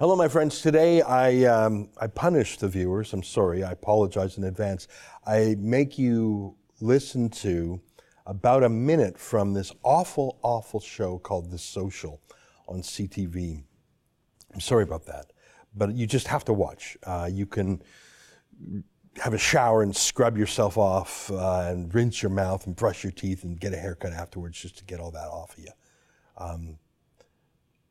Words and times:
Hello, 0.00 0.14
my 0.14 0.28
friends. 0.28 0.60
Today 0.60 1.02
I, 1.02 1.42
um, 1.46 1.88
I 2.00 2.06
punish 2.06 2.56
the 2.56 2.68
viewers. 2.68 3.12
I'm 3.12 3.24
sorry. 3.24 3.64
I 3.64 3.72
apologize 3.72 4.38
in 4.38 4.44
advance. 4.44 4.86
I 5.26 5.56
make 5.58 5.98
you 5.98 6.54
listen 6.80 7.28
to 7.30 7.80
about 8.24 8.62
a 8.62 8.68
minute 8.68 9.18
from 9.18 9.54
this 9.54 9.72
awful, 9.82 10.38
awful 10.44 10.78
show 10.78 11.18
called 11.18 11.50
The 11.50 11.58
Social 11.58 12.20
on 12.68 12.82
CTV. 12.82 13.64
I'm 14.54 14.60
sorry 14.60 14.84
about 14.84 15.04
that, 15.06 15.32
but 15.74 15.92
you 15.96 16.06
just 16.06 16.28
have 16.28 16.44
to 16.44 16.52
watch. 16.52 16.96
Uh, 17.02 17.28
you 17.28 17.44
can 17.44 17.82
have 19.16 19.34
a 19.34 19.38
shower 19.38 19.82
and 19.82 19.96
scrub 19.96 20.38
yourself 20.38 20.78
off 20.78 21.28
uh, 21.32 21.62
and 21.70 21.92
rinse 21.92 22.22
your 22.22 22.30
mouth 22.30 22.64
and 22.68 22.76
brush 22.76 23.02
your 23.02 23.10
teeth 23.10 23.42
and 23.42 23.58
get 23.58 23.74
a 23.74 23.76
haircut 23.76 24.12
afterwards 24.12 24.62
just 24.62 24.78
to 24.78 24.84
get 24.84 25.00
all 25.00 25.10
that 25.10 25.26
off 25.26 25.58
of 25.58 25.64
you. 25.64 25.72
Um, 26.36 26.78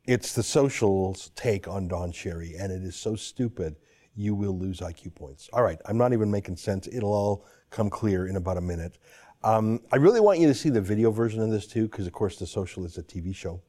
it's 0.08 0.32
the 0.32 0.42
social's 0.42 1.30
take 1.36 1.68
on 1.68 1.86
Don 1.86 2.10
Cherry, 2.12 2.54
and 2.58 2.72
it 2.72 2.82
is 2.82 2.96
so 2.96 3.14
stupid, 3.14 3.76
you 4.14 4.34
will 4.34 4.58
lose 4.58 4.80
IQ 4.80 5.14
points. 5.14 5.50
All 5.52 5.62
right, 5.62 5.78
I'm 5.84 5.98
not 5.98 6.14
even 6.14 6.30
making 6.30 6.56
sense. 6.56 6.88
It'll 6.90 7.12
all 7.12 7.44
come 7.68 7.90
clear 7.90 8.26
in 8.26 8.36
about 8.36 8.56
a 8.56 8.62
minute. 8.62 8.96
Um, 9.44 9.80
I 9.92 9.96
really 9.96 10.20
want 10.20 10.38
you 10.38 10.48
to 10.48 10.54
see 10.54 10.70
the 10.70 10.80
video 10.80 11.10
version 11.10 11.42
of 11.42 11.50
this 11.50 11.66
too, 11.66 11.88
because 11.88 12.06
of 12.06 12.14
course, 12.14 12.38
The 12.38 12.46
Social 12.46 12.86
is 12.86 12.96
a 12.96 13.02
TV 13.02 13.36
show. 13.36 13.60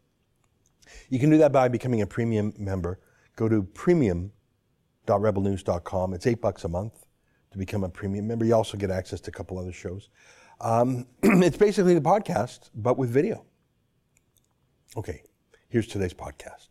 You 1.09 1.19
can 1.19 1.29
do 1.29 1.37
that 1.39 1.51
by 1.51 1.67
becoming 1.67 2.03
a 2.03 2.07
premium 2.07 2.53
member. 2.57 3.01
Go 3.35 3.49
to 3.49 3.61
premium.rebelnews.com. 3.61 6.13
It's 6.13 6.25
eight 6.25 6.39
bucks 6.39 6.63
a 6.63 6.69
month 6.69 7.05
to 7.51 7.57
become 7.57 7.83
a 7.83 7.89
premium 7.89 8.27
member. 8.27 8.45
You 8.45 8.55
also 8.55 8.77
get 8.77 8.91
access 8.91 9.19
to 9.21 9.29
a 9.29 9.33
couple 9.33 9.59
other 9.59 9.73
shows. 9.73 10.07
Um, 10.61 11.05
it's 11.21 11.57
basically 11.57 11.95
the 11.95 12.01
podcast, 12.01 12.69
but 12.73 12.97
with 12.97 13.09
video. 13.09 13.43
Okay, 14.95 15.21
Here's 15.71 15.85
today's 15.85 16.15
podcast. 16.15 16.69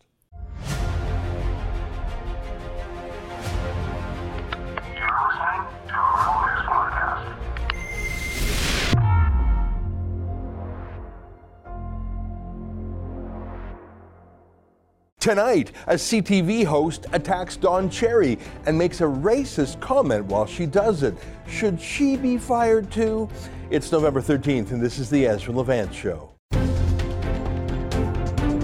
Tonight, 15.20 15.70
a 15.86 15.94
CTV 15.94 16.64
host 16.64 17.06
attacks 17.12 17.56
Don 17.56 17.88
Cherry 17.88 18.36
and 18.66 18.76
makes 18.76 19.00
a 19.00 19.04
racist 19.04 19.80
comment 19.80 20.24
while 20.24 20.46
she 20.46 20.66
does 20.66 21.04
it. 21.04 21.14
Should 21.46 21.80
she 21.80 22.16
be 22.16 22.36
fired 22.36 22.90
too? 22.90 23.28
It's 23.70 23.92
November 23.92 24.20
13th, 24.20 24.72
and 24.72 24.82
this 24.82 24.98
is 24.98 25.08
the 25.08 25.24
Ezra 25.24 25.54
Levant 25.54 25.94
Show. 25.94 26.32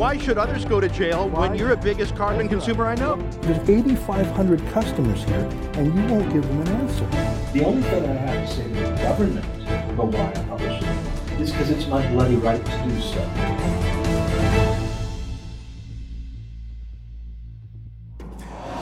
Why 0.04 0.18
should 0.18 0.36
others 0.36 0.66
go 0.66 0.80
to 0.80 0.88
jail 0.90 1.30
Why? 1.30 1.48
when 1.48 1.58
you're 1.58 1.70
the 1.70 1.78
biggest 1.78 2.14
carbon 2.14 2.46
consumer 2.46 2.84
I 2.84 2.94
know? 2.94 3.16
There's 3.40 3.66
8,500 3.66 4.60
customers 4.66 5.24
here, 5.24 5.48
and 5.76 5.86
you 5.86 6.14
won't 6.14 6.30
give 6.30 6.46
them 6.46 6.60
an 6.60 6.68
answer. 6.68 7.06
The 7.54 7.64
only 7.64 7.80
thing 7.84 8.04
I 8.04 8.12
have 8.12 8.46
to 8.46 8.54
say 8.54 8.64
to 8.64 8.68
the 8.68 8.96
government 8.96 9.46
about 9.94 10.12
why 10.12 10.28
I 10.28 10.44
publish 10.44 10.82
it 10.82 11.40
is 11.40 11.52
because 11.52 11.70
it's 11.70 11.86
my 11.86 12.06
bloody 12.12 12.36
right 12.36 12.62
to 12.62 12.82
do 12.84 13.00
so. 13.00 13.83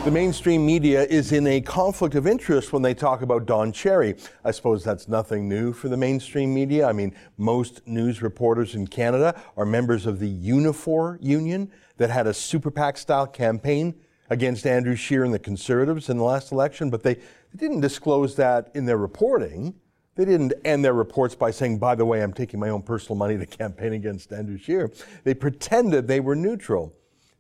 The 0.05 0.11
mainstream 0.11 0.67
media 0.67 1.05
is 1.05 1.31
in 1.31 1.47
a 1.47 1.61
conflict 1.61 2.17
of 2.17 2.27
interest 2.27 2.73
when 2.73 2.83
they 2.83 2.93
talk 2.93 3.23
about 3.23 3.47
Don 3.47 3.71
Cherry. 3.71 4.17
I 4.45 4.51
suppose 4.51 4.83
that's 4.83 5.07
nothing 5.07 5.49
new 5.49 5.73
for 5.73 5.89
the 5.89 5.97
mainstream 5.97 6.53
media. 6.53 6.89
I 6.89 6.93
mean, 6.93 7.15
most 7.39 7.87
news 7.87 8.21
reporters 8.21 8.75
in 8.75 8.89
Canada 8.89 9.41
are 9.57 9.65
members 9.65 10.05
of 10.07 10.19
the 10.19 10.29
Unifor 10.29 11.19
Union 11.23 11.71
that 11.99 12.11
had 12.11 12.27
a 12.27 12.35
super 12.35 12.69
PAC 12.69 12.99
style 12.99 13.29
campaign 13.29 13.95
against 14.29 14.67
Andrew 14.67 14.97
Scheer 14.97 15.23
and 15.23 15.33
the 15.33 15.39
Conservatives 15.39 16.09
in 16.09 16.17
the 16.17 16.25
last 16.25 16.51
election, 16.51 16.91
but 16.91 17.05
they, 17.05 17.15
they 17.15 17.59
didn't 17.59 17.81
disclose 17.81 18.35
that 18.35 18.73
in 18.75 18.87
their 18.87 18.99
reporting. 18.99 19.73
They 20.17 20.25
didn't 20.25 20.53
end 20.65 20.85
their 20.85 20.95
reports 20.95 21.37
by 21.37 21.53
saying, 21.53 21.79
by 21.79 21.95
the 21.95 22.05
way, 22.05 22.25
I'm 22.25 22.33
taking 22.33 22.59
my 22.59 22.71
own 22.71 22.83
personal 22.83 23.15
money 23.15 23.39
to 23.39 23.47
campaign 23.47 23.93
against 23.93 24.33
Andrew 24.33 24.59
Scheer. 24.59 24.91
They 25.23 25.35
pretended 25.35 26.09
they 26.09 26.19
were 26.19 26.35
neutral. 26.35 26.93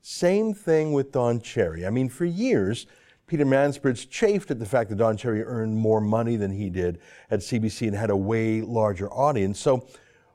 Same 0.02 0.52
thing 0.52 0.92
with 0.92 1.12
Don 1.12 1.40
Cherry. 1.40 1.86
I 1.86 1.90
mean, 1.90 2.08
for 2.08 2.24
years, 2.24 2.86
Peter 3.28 3.46
Mansbridge 3.46 4.10
chafed 4.10 4.50
at 4.50 4.58
the 4.58 4.66
fact 4.66 4.90
that 4.90 4.96
Don 4.96 5.16
Cherry 5.16 5.44
earned 5.44 5.76
more 5.76 6.00
money 6.00 6.34
than 6.34 6.50
he 6.50 6.68
did 6.68 6.98
at 7.30 7.38
CBC 7.38 7.86
and 7.86 7.96
had 7.96 8.10
a 8.10 8.16
way 8.16 8.60
larger 8.60 9.08
audience. 9.12 9.60
So 9.60 9.86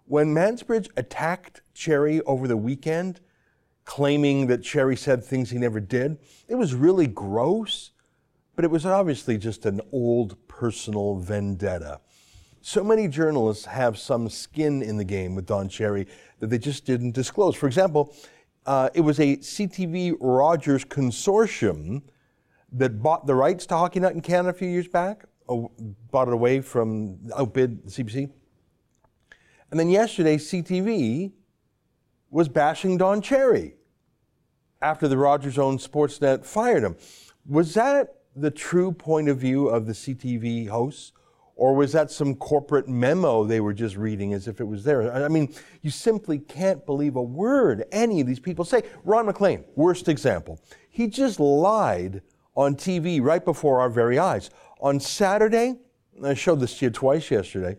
when 0.06 0.34
Mansbridge 0.34 0.88
attacked 0.96 1.62
Cherry 1.74 2.22
over 2.22 2.48
the 2.48 2.56
weekend, 2.56 3.20
claiming 3.84 4.48
that 4.48 4.64
Cherry 4.64 4.96
said 4.96 5.22
things 5.22 5.50
he 5.50 5.58
never 5.58 5.82
did, 5.82 6.18
it 6.48 6.56
was 6.56 6.74
really 6.74 7.08
gross, 7.08 7.92
but 8.56 8.64
it 8.64 8.72
was 8.72 8.86
obviously 8.86 9.38
just 9.38 9.66
an 9.66 9.82
old 9.92 10.38
personal 10.48 11.18
vendetta. 11.18 12.00
So 12.62 12.86
many 12.86 13.10
journalists 13.10 13.66
have 13.66 13.98
some 13.98 14.30
skin 14.30 14.82
in 14.82 14.96
the 14.96 15.04
game 15.04 15.36
with 15.36 15.46
Don 15.46 15.68
Cherry 15.68 16.08
that 16.40 16.48
they 16.48 16.58
just 16.58 16.86
didn't 16.86 17.12
disclose. 17.12 17.56
For 17.56 17.68
example, 17.68 18.16
uh, 18.68 18.90
it 18.94 19.02
was 19.02 19.20
a 19.20 19.38
CTV 19.38 20.18
Rogers 20.20 20.84
consortium 20.84 22.04
that 22.74 23.02
bought 23.02 23.26
the 23.26 23.34
rights 23.34 23.66
to 23.68 23.76
Hockey 23.76 24.02
Night 24.02 24.14
in 24.14 24.22
Canada 24.22 24.50
a 24.50 24.54
few 24.54 24.68
years 24.68 24.90
back, 24.90 25.24
bought 25.48 26.28
it 26.28 26.34
away 26.34 26.60
from 26.60 27.18
outbid 27.36 27.86
the 27.86 27.90
CBC. 27.90 28.30
And 29.72 29.80
then 29.80 29.90
yesterday, 29.90 30.36
CTV 30.36 31.32
was 32.30 32.50
bashing 32.50 32.98
Don 32.98 33.22
Cherry 33.22 33.76
after 34.82 35.08
the 35.08 35.18
Rogers 35.18 35.58
owned 35.58 35.80
Sportsnet 35.80 36.46
fired 36.46 36.84
him. 36.84 36.98
Was 37.46 37.74
that 37.76 38.16
the 38.36 38.52
true 38.52 38.92
point 38.92 39.30
of 39.30 39.38
view 39.38 39.70
of 39.70 39.86
the 39.86 39.94
CTV 39.94 40.68
hosts? 40.68 41.14
Or 41.58 41.74
was 41.74 41.92
that 41.94 42.12
some 42.12 42.36
corporate 42.36 42.88
memo 42.88 43.44
they 43.44 43.60
were 43.60 43.74
just 43.74 43.98
reading 43.98 44.32
as 44.32 44.48
if 44.48 44.62
it 44.62 44.64
was 44.64 44.84
there? 44.84 45.12
I 45.12 45.28
mean, 45.28 45.52
you 45.82 45.90
simply 45.90 46.38
can't 46.38 46.86
believe 46.86 47.16
a 47.16 47.22
word 47.22 47.84
any 47.92 48.22
of 48.22 48.28
these 48.28 48.40
people 48.40 48.64
say. 48.64 48.84
Ron 49.04 49.26
MacLean, 49.26 49.66
worst 49.76 50.08
example. 50.08 50.62
He 50.88 51.08
just 51.08 51.40
lied 51.40 52.22
on 52.56 52.76
TV 52.76 53.20
right 53.20 53.44
before 53.44 53.82
our 53.82 53.90
very 53.90 54.20
eyes. 54.20 54.52
On 54.82 55.00
Saturday, 55.00 55.80
I 56.24 56.36
showed 56.36 56.60
this 56.60 56.78
to 56.78 56.86
you 56.86 56.92
twice 56.92 57.32
yesterday, 57.32 57.78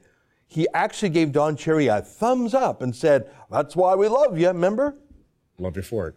he 0.48 0.66
actually 0.74 1.10
gave 1.10 1.30
Don 1.30 1.56
Cherry 1.56 1.86
a 1.86 2.02
thumbs 2.02 2.54
up 2.54 2.82
and 2.82 2.94
said, 2.94 3.30
That's 3.48 3.76
why 3.76 3.94
we 3.94 4.08
love 4.08 4.36
you, 4.38 4.48
remember? 4.48 4.96
Love 5.58 5.76
you 5.76 5.82
for 5.82 6.08
it. 6.08 6.14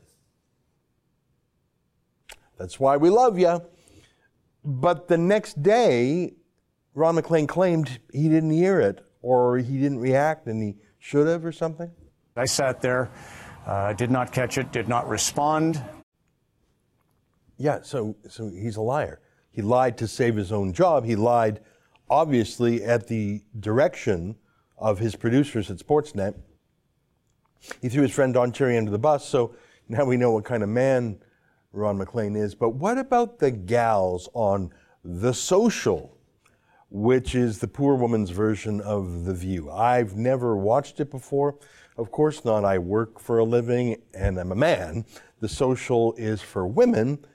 That's 2.57 2.79
why 2.79 2.97
we 2.97 3.11
love 3.11 3.37
you. 3.37 3.61
But 4.63 5.07
the 5.07 5.17
next 5.17 5.61
day, 5.61 6.33
Ron 6.93 7.15
MacLean 7.15 7.47
claimed 7.47 7.99
he 8.11 8.27
didn't 8.27 8.51
hear 8.51 8.79
it 8.79 9.05
or 9.21 9.57
he 9.57 9.77
didn't 9.77 9.99
react 9.99 10.47
and 10.47 10.61
he 10.61 10.75
should 10.99 11.27
have 11.27 11.45
or 11.45 11.51
something? 11.51 11.89
I 12.35 12.45
sat 12.45 12.81
there, 12.81 13.09
uh, 13.65 13.93
did 13.93 14.11
not 14.11 14.31
catch 14.31 14.57
it, 14.57 14.71
did 14.71 14.87
not 14.87 15.07
respond. 15.07 15.81
Yeah, 17.57 17.79
so, 17.83 18.15
so 18.27 18.49
he's 18.49 18.77
a 18.77 18.81
liar. 18.81 19.21
He 19.51 19.61
lied 19.61 19.97
to 19.99 20.07
save 20.07 20.35
his 20.35 20.51
own 20.51 20.73
job. 20.73 21.05
He 21.05 21.15
lied, 21.15 21.59
obviously, 22.09 22.83
at 22.83 23.07
the 23.07 23.41
direction 23.59 24.35
of 24.77 24.99
his 24.99 25.15
producers 25.15 25.69
at 25.69 25.77
Sportsnet. 25.77 26.35
He 27.81 27.89
threw 27.89 28.01
his 28.01 28.11
friend 28.11 28.33
Don 28.33 28.51
Cherry 28.51 28.77
under 28.77 28.91
the 28.91 28.97
bus, 28.97 29.27
so 29.27 29.55
now 29.87 30.05
we 30.05 30.17
know 30.17 30.31
what 30.31 30.45
kind 30.45 30.63
of 30.63 30.69
man 30.69 31.19
Ron 31.73 31.97
MacLean 31.97 32.35
is. 32.35 32.55
But 32.55 32.69
what 32.71 32.97
about 32.97 33.39
the 33.39 33.51
gals 33.51 34.29
on 34.33 34.71
The 35.03 35.33
Social? 35.33 36.17
Which 36.91 37.35
is 37.35 37.59
the 37.59 37.67
poor 37.67 37.95
woman's 37.95 38.31
version 38.31 38.81
of 38.81 39.23
The 39.23 39.33
View. 39.33 39.71
I've 39.71 40.17
never 40.17 40.57
watched 40.57 40.99
it 40.99 41.09
before. 41.09 41.55
Of 41.97 42.11
course 42.11 42.43
not. 42.43 42.65
I 42.65 42.79
work 42.79 43.17
for 43.17 43.39
a 43.39 43.45
living 43.45 44.01
and 44.13 44.37
I'm 44.37 44.51
a 44.51 44.55
man. 44.55 45.05
The 45.39 45.47
social 45.47 46.13
is 46.17 46.41
for 46.41 46.67
women 46.67 47.25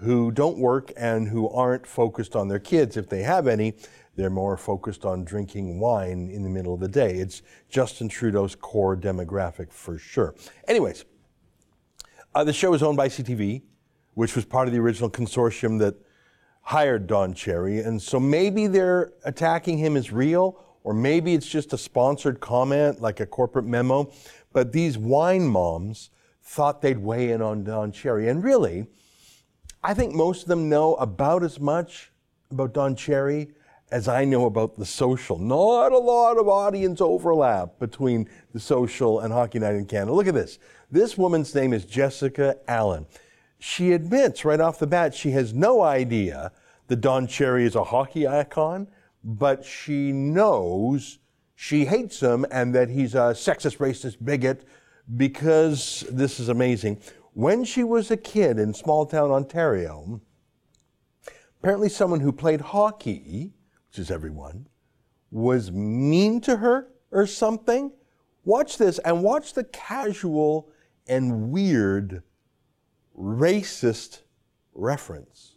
who 0.00 0.32
don't 0.32 0.58
work 0.58 0.90
and 0.96 1.28
who 1.28 1.50
aren't 1.50 1.86
focused 1.86 2.34
on 2.34 2.48
their 2.48 2.58
kids. 2.58 2.96
If 2.96 3.10
they 3.10 3.22
have 3.22 3.46
any, 3.46 3.74
they're 4.16 4.30
more 4.30 4.56
focused 4.56 5.04
on 5.04 5.24
drinking 5.24 5.78
wine 5.78 6.30
in 6.30 6.42
the 6.42 6.48
middle 6.48 6.72
of 6.72 6.80
the 6.80 6.88
day. 6.88 7.16
It's 7.16 7.42
Justin 7.68 8.08
Trudeau's 8.08 8.54
core 8.54 8.96
demographic 8.96 9.70
for 9.70 9.98
sure. 9.98 10.34
Anyways, 10.66 11.04
uh, 12.34 12.42
the 12.42 12.54
show 12.54 12.72
is 12.72 12.82
owned 12.82 12.96
by 12.96 13.08
CTV, 13.08 13.62
which 14.14 14.34
was 14.34 14.46
part 14.46 14.66
of 14.66 14.72
the 14.72 14.80
original 14.80 15.10
consortium 15.10 15.78
that 15.80 15.94
hired 16.64 17.06
Don 17.06 17.34
Cherry. 17.34 17.80
And 17.80 18.00
so 18.00 18.18
maybe 18.18 18.66
they're 18.66 19.12
attacking 19.24 19.78
him 19.78 19.96
as 19.96 20.10
real, 20.10 20.60
or 20.82 20.92
maybe 20.92 21.34
it's 21.34 21.46
just 21.46 21.72
a 21.72 21.78
sponsored 21.78 22.40
comment, 22.40 23.00
like 23.00 23.20
a 23.20 23.26
corporate 23.26 23.66
memo. 23.66 24.10
But 24.52 24.72
these 24.72 24.98
wine 24.98 25.46
moms 25.46 26.10
thought 26.42 26.82
they'd 26.82 26.98
weigh 26.98 27.30
in 27.30 27.42
on 27.42 27.64
Don 27.64 27.92
Cherry. 27.92 28.28
And 28.28 28.42
really, 28.42 28.86
I 29.82 29.94
think 29.94 30.14
most 30.14 30.42
of 30.42 30.48
them 30.48 30.68
know 30.68 30.94
about 30.96 31.42
as 31.44 31.60
much 31.60 32.10
about 32.50 32.72
Don 32.72 32.96
Cherry 32.96 33.50
as 33.90 34.08
I 34.08 34.24
know 34.24 34.46
about 34.46 34.78
the 34.78 34.86
social. 34.86 35.38
Not 35.38 35.92
a 35.92 35.98
lot 35.98 36.38
of 36.38 36.48
audience 36.48 37.00
overlap 37.00 37.78
between 37.78 38.28
the 38.52 38.60
social 38.60 39.20
and 39.20 39.32
Hockey 39.32 39.58
Night 39.58 39.74
in 39.74 39.84
Canada. 39.84 40.12
Look 40.12 40.26
at 40.26 40.34
this. 40.34 40.58
This 40.90 41.18
woman's 41.18 41.54
name 41.54 41.72
is 41.72 41.84
Jessica 41.84 42.56
Allen. 42.66 43.06
She 43.64 43.92
admits 43.92 44.44
right 44.44 44.60
off 44.60 44.78
the 44.78 44.86
bat 44.86 45.14
she 45.14 45.30
has 45.30 45.54
no 45.54 45.80
idea 45.80 46.52
that 46.88 46.96
Don 46.96 47.26
Cherry 47.26 47.64
is 47.64 47.74
a 47.74 47.82
hockey 47.82 48.28
icon, 48.28 48.86
but 49.24 49.64
she 49.64 50.12
knows 50.12 51.18
she 51.54 51.86
hates 51.86 52.20
him 52.20 52.44
and 52.50 52.74
that 52.74 52.90
he's 52.90 53.14
a 53.14 53.32
sexist, 53.32 53.78
racist 53.78 54.22
bigot 54.22 54.68
because 55.16 56.04
this 56.10 56.40
is 56.40 56.50
amazing. 56.50 57.00
When 57.32 57.64
she 57.64 57.84
was 57.84 58.10
a 58.10 58.18
kid 58.18 58.58
in 58.58 58.74
small 58.74 59.06
town 59.06 59.30
Ontario, 59.30 60.20
apparently 61.58 61.88
someone 61.88 62.20
who 62.20 62.32
played 62.32 62.60
hockey, 62.60 63.54
which 63.88 63.98
is 63.98 64.10
everyone, 64.10 64.68
was 65.30 65.72
mean 65.72 66.42
to 66.42 66.58
her 66.58 66.88
or 67.10 67.26
something. 67.26 67.92
Watch 68.44 68.76
this 68.76 68.98
and 68.98 69.22
watch 69.22 69.54
the 69.54 69.64
casual 69.64 70.68
and 71.08 71.50
weird 71.50 72.22
racist 73.18 74.20
reference. 74.74 75.52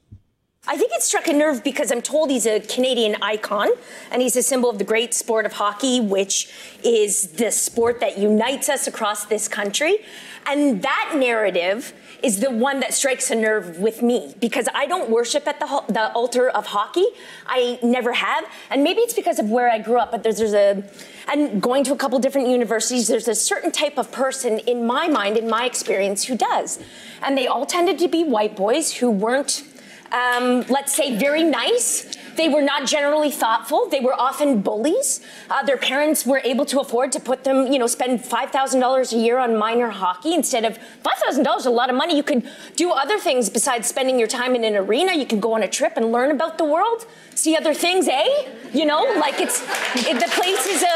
I 0.69 0.75
think 0.75 0.91
it 0.93 1.01
struck 1.01 1.27
a 1.27 1.33
nerve 1.33 1.63
because 1.63 1.93
I'm 1.93 2.01
told 2.01 2.29
he's 2.29 2.45
a 2.45 2.59
Canadian 2.59 3.15
icon 3.21 3.69
and 4.11 4.21
he's 4.21 4.35
a 4.35 4.43
symbol 4.43 4.69
of 4.69 4.77
the 4.77 4.83
great 4.83 5.13
sport 5.13 5.45
of 5.45 5.53
hockey, 5.53 6.01
which 6.01 6.51
is 6.83 7.29
the 7.31 7.51
sport 7.51 8.01
that 8.01 8.17
unites 8.17 8.67
us 8.67 8.85
across 8.85 9.25
this 9.25 9.47
country. 9.47 9.99
And 10.45 10.81
that 10.81 11.13
narrative 11.15 11.93
is 12.23 12.39
the 12.39 12.49
one 12.49 12.79
that 12.79 12.93
strikes 12.93 13.29
a 13.31 13.35
nerve 13.35 13.79
with 13.79 14.01
me 14.01 14.33
because 14.39 14.67
I 14.73 14.85
don't 14.87 15.09
worship 15.09 15.47
at 15.47 15.59
the, 15.59 15.83
the 15.87 16.11
altar 16.13 16.49
of 16.49 16.67
hockey. 16.67 17.05
I 17.45 17.79
never 17.83 18.13
have. 18.13 18.45
And 18.69 18.83
maybe 18.83 19.01
it's 19.01 19.13
because 19.13 19.39
of 19.39 19.49
where 19.49 19.69
I 19.69 19.79
grew 19.79 19.97
up, 19.97 20.11
but 20.11 20.23
there's, 20.23 20.37
there's 20.37 20.53
a, 20.53 20.83
and 21.27 21.61
going 21.61 21.83
to 21.85 21.93
a 21.93 21.97
couple 21.97 22.17
different 22.19 22.47
universities, 22.47 23.07
there's 23.07 23.27
a 23.27 23.35
certain 23.35 23.71
type 23.71 23.97
of 23.97 24.11
person 24.11 24.59
in 24.59 24.85
my 24.85 25.07
mind, 25.07 25.37
in 25.37 25.49
my 25.49 25.65
experience, 25.65 26.25
who 26.25 26.37
does. 26.37 26.79
And 27.21 27.37
they 27.37 27.47
all 27.47 27.65
tended 27.65 27.99
to 27.99 28.07
be 28.07 28.23
white 28.23 28.55
boys 28.55 28.93
who 28.93 29.11
weren't 29.11 29.63
um, 30.11 30.61
let's 30.69 30.93
say, 30.93 31.17
very 31.17 31.43
nice. 31.43 32.16
They 32.37 32.47
were 32.47 32.61
not 32.61 32.85
generally 32.85 33.31
thoughtful. 33.31 33.89
They 33.89 33.99
were 33.99 34.13
often 34.13 34.61
bullies. 34.61 35.21
Uh, 35.49 35.63
their 35.63 35.77
parents 35.77 36.25
were 36.25 36.39
able 36.43 36.65
to 36.67 36.79
afford 36.79 37.11
to 37.13 37.19
put 37.19 37.43
them, 37.43 37.71
you 37.73 37.79
know, 37.79 37.87
spend 37.87 38.19
$5,000 38.21 39.11
a 39.11 39.15
year 39.17 39.39
on 39.39 39.57
minor 39.57 39.89
hockey 39.89 40.33
instead 40.35 40.63
of 40.63 40.77
$5,000 41.03 41.65
a 41.65 41.69
lot 41.69 41.89
of 41.89 41.95
money. 41.95 42.15
You 42.15 42.23
could 42.23 42.47
do 42.75 42.91
other 42.91 43.17
things 43.17 43.49
besides 43.49 43.87
spending 43.87 44.19
your 44.19 44.27
time 44.27 44.55
in 44.55 44.63
an 44.63 44.75
arena. 44.75 45.15
You 45.15 45.25
could 45.25 45.41
go 45.41 45.53
on 45.53 45.63
a 45.63 45.67
trip 45.67 45.93
and 45.97 46.11
learn 46.11 46.29
about 46.29 46.59
the 46.59 46.65
world, 46.65 47.07
see 47.37 47.55
other 47.55 47.73
things, 47.73 48.07
eh? 48.07 48.49
You 48.73 48.85
know, 48.85 49.03
like 49.19 49.39
it's, 49.39 49.61
it, 49.95 50.19
the 50.19 50.29
place 50.31 50.65
is 50.65 50.83
a, 50.83 50.95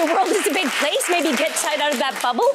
the 0.00 0.06
world 0.14 0.28
is 0.28 0.46
a 0.46 0.52
big 0.52 0.68
place. 0.68 1.06
Maybe 1.10 1.36
get 1.36 1.56
side 1.56 1.80
out 1.80 1.92
of 1.92 1.98
that 1.98 2.18
bubble. 2.22 2.48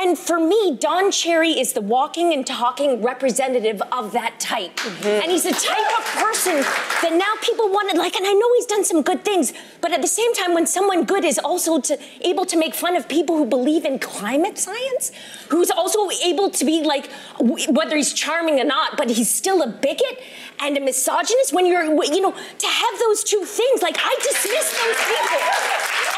And 0.00 0.18
for 0.18 0.40
me, 0.40 0.76
Don 0.76 1.10
Cherry 1.10 1.50
is 1.50 1.74
the 1.74 1.80
walking 1.80 2.32
and 2.32 2.46
talking 2.46 3.02
representative 3.02 3.80
of 3.92 4.12
that 4.12 4.40
type. 4.40 4.76
Mm-hmm. 4.76 5.22
And 5.22 5.30
he's 5.30 5.44
the 5.44 5.52
type 5.52 5.98
of 5.98 6.04
person 6.24 6.56
that 7.02 7.12
now 7.12 7.34
people 7.42 7.68
wanted, 7.68 7.98
like, 7.98 8.16
and 8.16 8.26
I 8.26 8.32
know 8.32 8.48
he's 8.56 8.66
done 8.66 8.84
some 8.84 9.02
good 9.02 9.24
things, 9.24 9.52
but 9.80 9.92
at 9.92 10.00
the 10.00 10.08
same 10.08 10.34
time, 10.34 10.54
when 10.54 10.66
someone 10.66 11.04
good 11.04 11.24
is 11.24 11.38
also 11.38 11.80
to, 11.80 11.98
able 12.22 12.46
to 12.46 12.56
make 12.58 12.74
fun 12.74 12.96
of 12.96 13.08
people 13.08 13.36
who 13.36 13.46
believe 13.46 13.84
in 13.84 13.98
climate 13.98 14.58
science, 14.58 15.12
who's 15.50 15.70
also 15.70 16.08
able 16.24 16.50
to 16.50 16.64
be 16.64 16.82
like, 16.82 17.10
whether 17.38 17.96
he's 17.96 18.12
charming 18.12 18.58
or 18.58 18.64
not, 18.64 18.96
but 18.96 19.10
he's 19.10 19.30
still 19.30 19.62
a 19.62 19.68
bigot 19.68 20.18
and 20.62 20.76
a 20.76 20.80
misogynist, 20.80 21.52
when 21.52 21.66
you're, 21.66 21.84
you 22.04 22.20
know, 22.20 22.32
to 22.58 22.66
have 22.70 22.98
those 22.98 23.24
two 23.24 23.44
things, 23.44 23.82
like, 23.82 23.96
I 23.98 24.14
dismiss 24.22 24.70
those 24.70 25.00
people. 25.10 25.40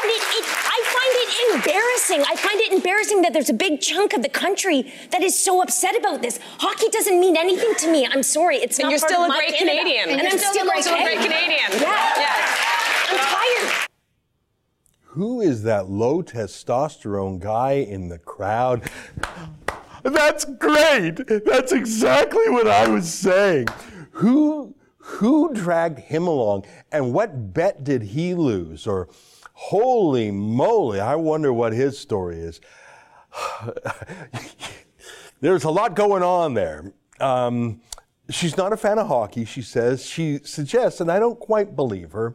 And 0.03 0.11
it, 0.11 0.23
it, 0.37 0.45
I 0.47 0.79
find 0.95 1.13
it 1.23 1.29
embarrassing. 1.55 2.21
I 2.29 2.35
find 2.35 2.59
it 2.59 2.71
embarrassing 2.73 3.21
that 3.23 3.33
there's 3.33 3.49
a 3.49 3.53
big 3.53 3.81
chunk 3.81 4.13
of 4.13 4.21
the 4.21 4.29
country 4.29 4.93
that 5.11 5.21
is 5.21 5.37
so 5.37 5.61
upset 5.61 5.97
about 5.97 6.21
this. 6.21 6.39
Hockey 6.59 6.89
doesn't 6.89 7.19
mean 7.19 7.37
anything 7.37 7.73
to 7.79 7.91
me. 7.91 8.05
I'm 8.05 8.23
sorry. 8.23 8.57
It's 8.57 8.77
and 8.79 8.83
not 8.83 8.91
you're 8.91 8.99
part 8.99 9.11
still 9.11 9.23
of 9.23 9.29
a 9.29 9.33
great 9.33 9.55
Canada. 9.55 9.79
Canadian. 9.79 10.09
And, 10.09 10.19
and 10.19 10.27
I'm 10.27 10.37
still, 10.37 10.53
still 10.53 10.71
also 10.71 10.93
a 10.93 11.03
great 11.03 11.19
Canadian. 11.19 11.71
Yeah. 11.81 12.13
yeah. 12.17 13.09
I'm 13.09 13.17
tired. 13.17 13.87
Who 15.13 15.41
is 15.41 15.63
that 15.63 15.89
low 15.89 16.23
testosterone 16.23 17.39
guy 17.39 17.73
in 17.73 18.09
the 18.09 18.19
crowd? 18.19 18.89
That's 20.03 20.43
great. 20.43 21.21
That's 21.45 21.71
exactly 21.71 22.49
what 22.49 22.67
I 22.67 22.87
was 22.89 23.13
saying. 23.13 23.67
Who 24.11 24.75
who 25.05 25.53
dragged 25.53 25.99
him 25.99 26.27
along 26.27 26.65
and 26.91 27.13
what 27.13 27.53
bet 27.53 27.83
did 27.83 28.01
he 28.01 28.33
lose 28.33 28.87
or 28.87 29.09
holy 29.51 30.31
moly, 30.31 30.99
I 30.99 31.15
wonder 31.15 31.51
what 31.51 31.73
his 31.73 31.97
story 31.99 32.37
is. 32.37 32.61
There's 35.41 35.65
a 35.65 35.69
lot 35.69 35.95
going 35.95 36.23
on 36.23 36.53
there. 36.53 36.93
Um, 37.19 37.81
she's 38.29 38.55
not 38.55 38.71
a 38.71 38.77
fan 38.77 38.97
of 38.97 39.07
hockey, 39.07 39.43
she 39.43 39.61
says. 39.61 40.05
She 40.05 40.39
suggests, 40.39 41.01
and 41.01 41.11
I 41.11 41.19
don't 41.19 41.39
quite 41.39 41.75
believe 41.75 42.13
her, 42.13 42.33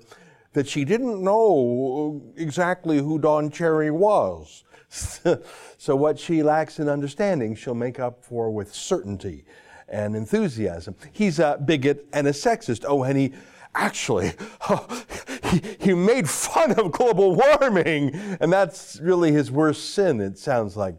that 0.52 0.68
she 0.68 0.84
didn't 0.84 1.22
know 1.22 2.22
exactly 2.36 2.98
who 2.98 3.18
Don 3.18 3.50
Cherry 3.50 3.90
was. 3.90 4.64
so, 4.90 5.96
what 5.96 6.18
she 6.18 6.42
lacks 6.42 6.78
in 6.78 6.88
understanding, 6.88 7.54
she'll 7.54 7.74
make 7.74 7.98
up 7.98 8.22
for 8.24 8.50
with 8.50 8.74
certainty 8.74 9.44
and 9.88 10.14
enthusiasm. 10.17 10.94
He's 11.12 11.38
a 11.38 11.61
bigot 11.64 12.06
and 12.12 12.26
a 12.26 12.32
sexist. 12.32 12.85
Oh, 12.87 13.02
and 13.02 13.19
he 13.19 13.32
actually, 13.75 14.32
oh, 14.69 15.05
he, 15.44 15.62
he 15.81 15.94
made 15.94 16.29
fun 16.29 16.73
of 16.73 16.93
global 16.93 17.35
warming, 17.35 18.14
and 18.40 18.52
that's 18.52 19.00
really 19.00 19.32
his 19.32 19.50
worst 19.50 19.94
sin, 19.94 20.20
it 20.20 20.38
sounds 20.38 20.76
like. 20.76 20.96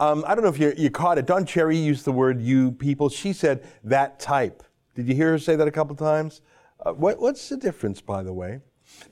Um, 0.00 0.24
I 0.26 0.34
don't 0.34 0.44
know 0.44 0.50
if 0.50 0.58
you, 0.58 0.72
you 0.76 0.90
caught 0.90 1.18
it. 1.18 1.26
Don 1.26 1.44
Cherry 1.44 1.76
used 1.76 2.04
the 2.04 2.12
word 2.12 2.40
you 2.40 2.70
people. 2.72 3.08
She 3.08 3.32
said 3.32 3.66
that 3.82 4.20
type. 4.20 4.62
Did 4.94 5.08
you 5.08 5.14
hear 5.14 5.32
her 5.32 5.38
say 5.38 5.56
that 5.56 5.66
a 5.66 5.72
couple 5.72 5.96
times? 5.96 6.40
Uh, 6.84 6.92
what, 6.92 7.20
what's 7.20 7.48
the 7.48 7.56
difference, 7.56 8.00
by 8.00 8.22
the 8.22 8.32
way? 8.32 8.60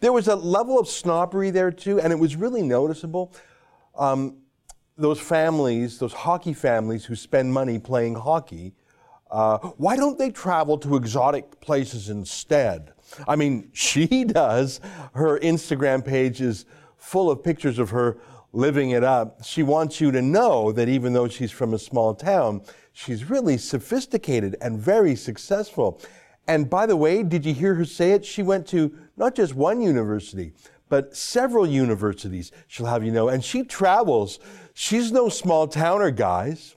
There 0.01 0.13
was 0.13 0.29
a 0.29 0.37
level 0.37 0.79
of 0.79 0.89
snobbery 0.89 1.51
there, 1.51 1.73
too, 1.73 2.01
and 2.01 2.13
it 2.13 2.19
was 2.19 2.37
really 2.37 2.63
noticeable. 2.63 3.35
Um, 3.97 4.37
those 4.99 5.21
families, 5.21 5.99
those 5.99 6.13
hockey 6.13 6.53
families 6.53 7.05
who 7.05 7.15
spend 7.15 7.53
money 7.53 7.79
playing 7.79 8.15
hockey, 8.15 8.75
uh, 9.31 9.59
why 9.77 9.97
don't 9.97 10.19
they 10.19 10.31
travel 10.31 10.79
to 10.79 10.97
exotic 10.97 11.61
places 11.61 12.09
instead? 12.09 12.93
I 13.27 13.37
mean, 13.37 13.71
she 13.73 14.25
does. 14.25 14.81
Her 15.15 15.39
Instagram 15.41 16.05
page 16.05 16.41
is 16.41 16.65
full 16.97 17.31
of 17.31 17.43
pictures 17.43 17.79
of 17.79 17.91
her 17.91 18.19
living 18.53 18.91
it 18.91 19.05
up. 19.05 19.45
She 19.45 19.63
wants 19.63 20.01
you 20.01 20.11
to 20.13 20.23
know 20.23 20.73
that 20.73 20.89
even 20.89 21.13
though 21.13 21.29
she's 21.29 21.51
from 21.51 21.75
a 21.75 21.79
small 21.79 22.15
town, 22.15 22.63
she's 22.93 23.29
really 23.29 23.59
sophisticated 23.59 24.57
and 24.63 24.79
very 24.79 25.15
successful. 25.15 26.01
And 26.49 26.71
by 26.71 26.87
the 26.87 26.97
way, 26.97 27.23
did 27.23 27.45
you 27.45 27.53
hear 27.53 27.75
her 27.75 27.85
say 27.85 28.12
it? 28.12 28.25
She 28.25 28.43
went 28.43 28.67
to 28.69 28.97
not 29.17 29.35
just 29.35 29.55
one 29.55 29.83
university, 29.83 30.53
but 30.88 31.16
several 31.16 31.66
universities, 31.66 32.52
she'll 32.69 32.87
have 32.87 33.05
you 33.05 33.12
know. 33.12 33.28
And 33.28 33.45
she 33.45 33.64
travels. 33.64 34.38
She's 34.75 35.11
no 35.11 35.28
small 35.28 35.66
towner, 35.66 36.11
guys. 36.11 36.76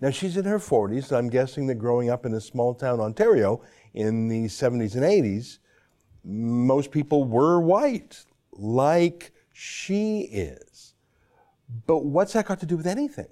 Now, 0.00 0.10
she's 0.10 0.36
in 0.36 0.44
her 0.44 0.58
40s. 0.58 1.16
I'm 1.16 1.28
guessing 1.28 1.66
that 1.66 1.76
growing 1.76 2.10
up 2.10 2.26
in 2.26 2.34
a 2.34 2.40
small 2.40 2.74
town 2.74 3.00
Ontario 3.00 3.62
in 3.94 4.28
the 4.28 4.44
70s 4.44 4.94
and 4.94 5.04
80s, 5.04 5.58
most 6.24 6.90
people 6.90 7.24
were 7.24 7.60
white, 7.60 8.24
like 8.52 9.32
she 9.52 10.20
is. 10.20 10.94
But 11.86 12.04
what's 12.04 12.32
that 12.32 12.46
got 12.46 12.60
to 12.60 12.66
do 12.66 12.76
with 12.76 12.86
anything? 12.86 13.28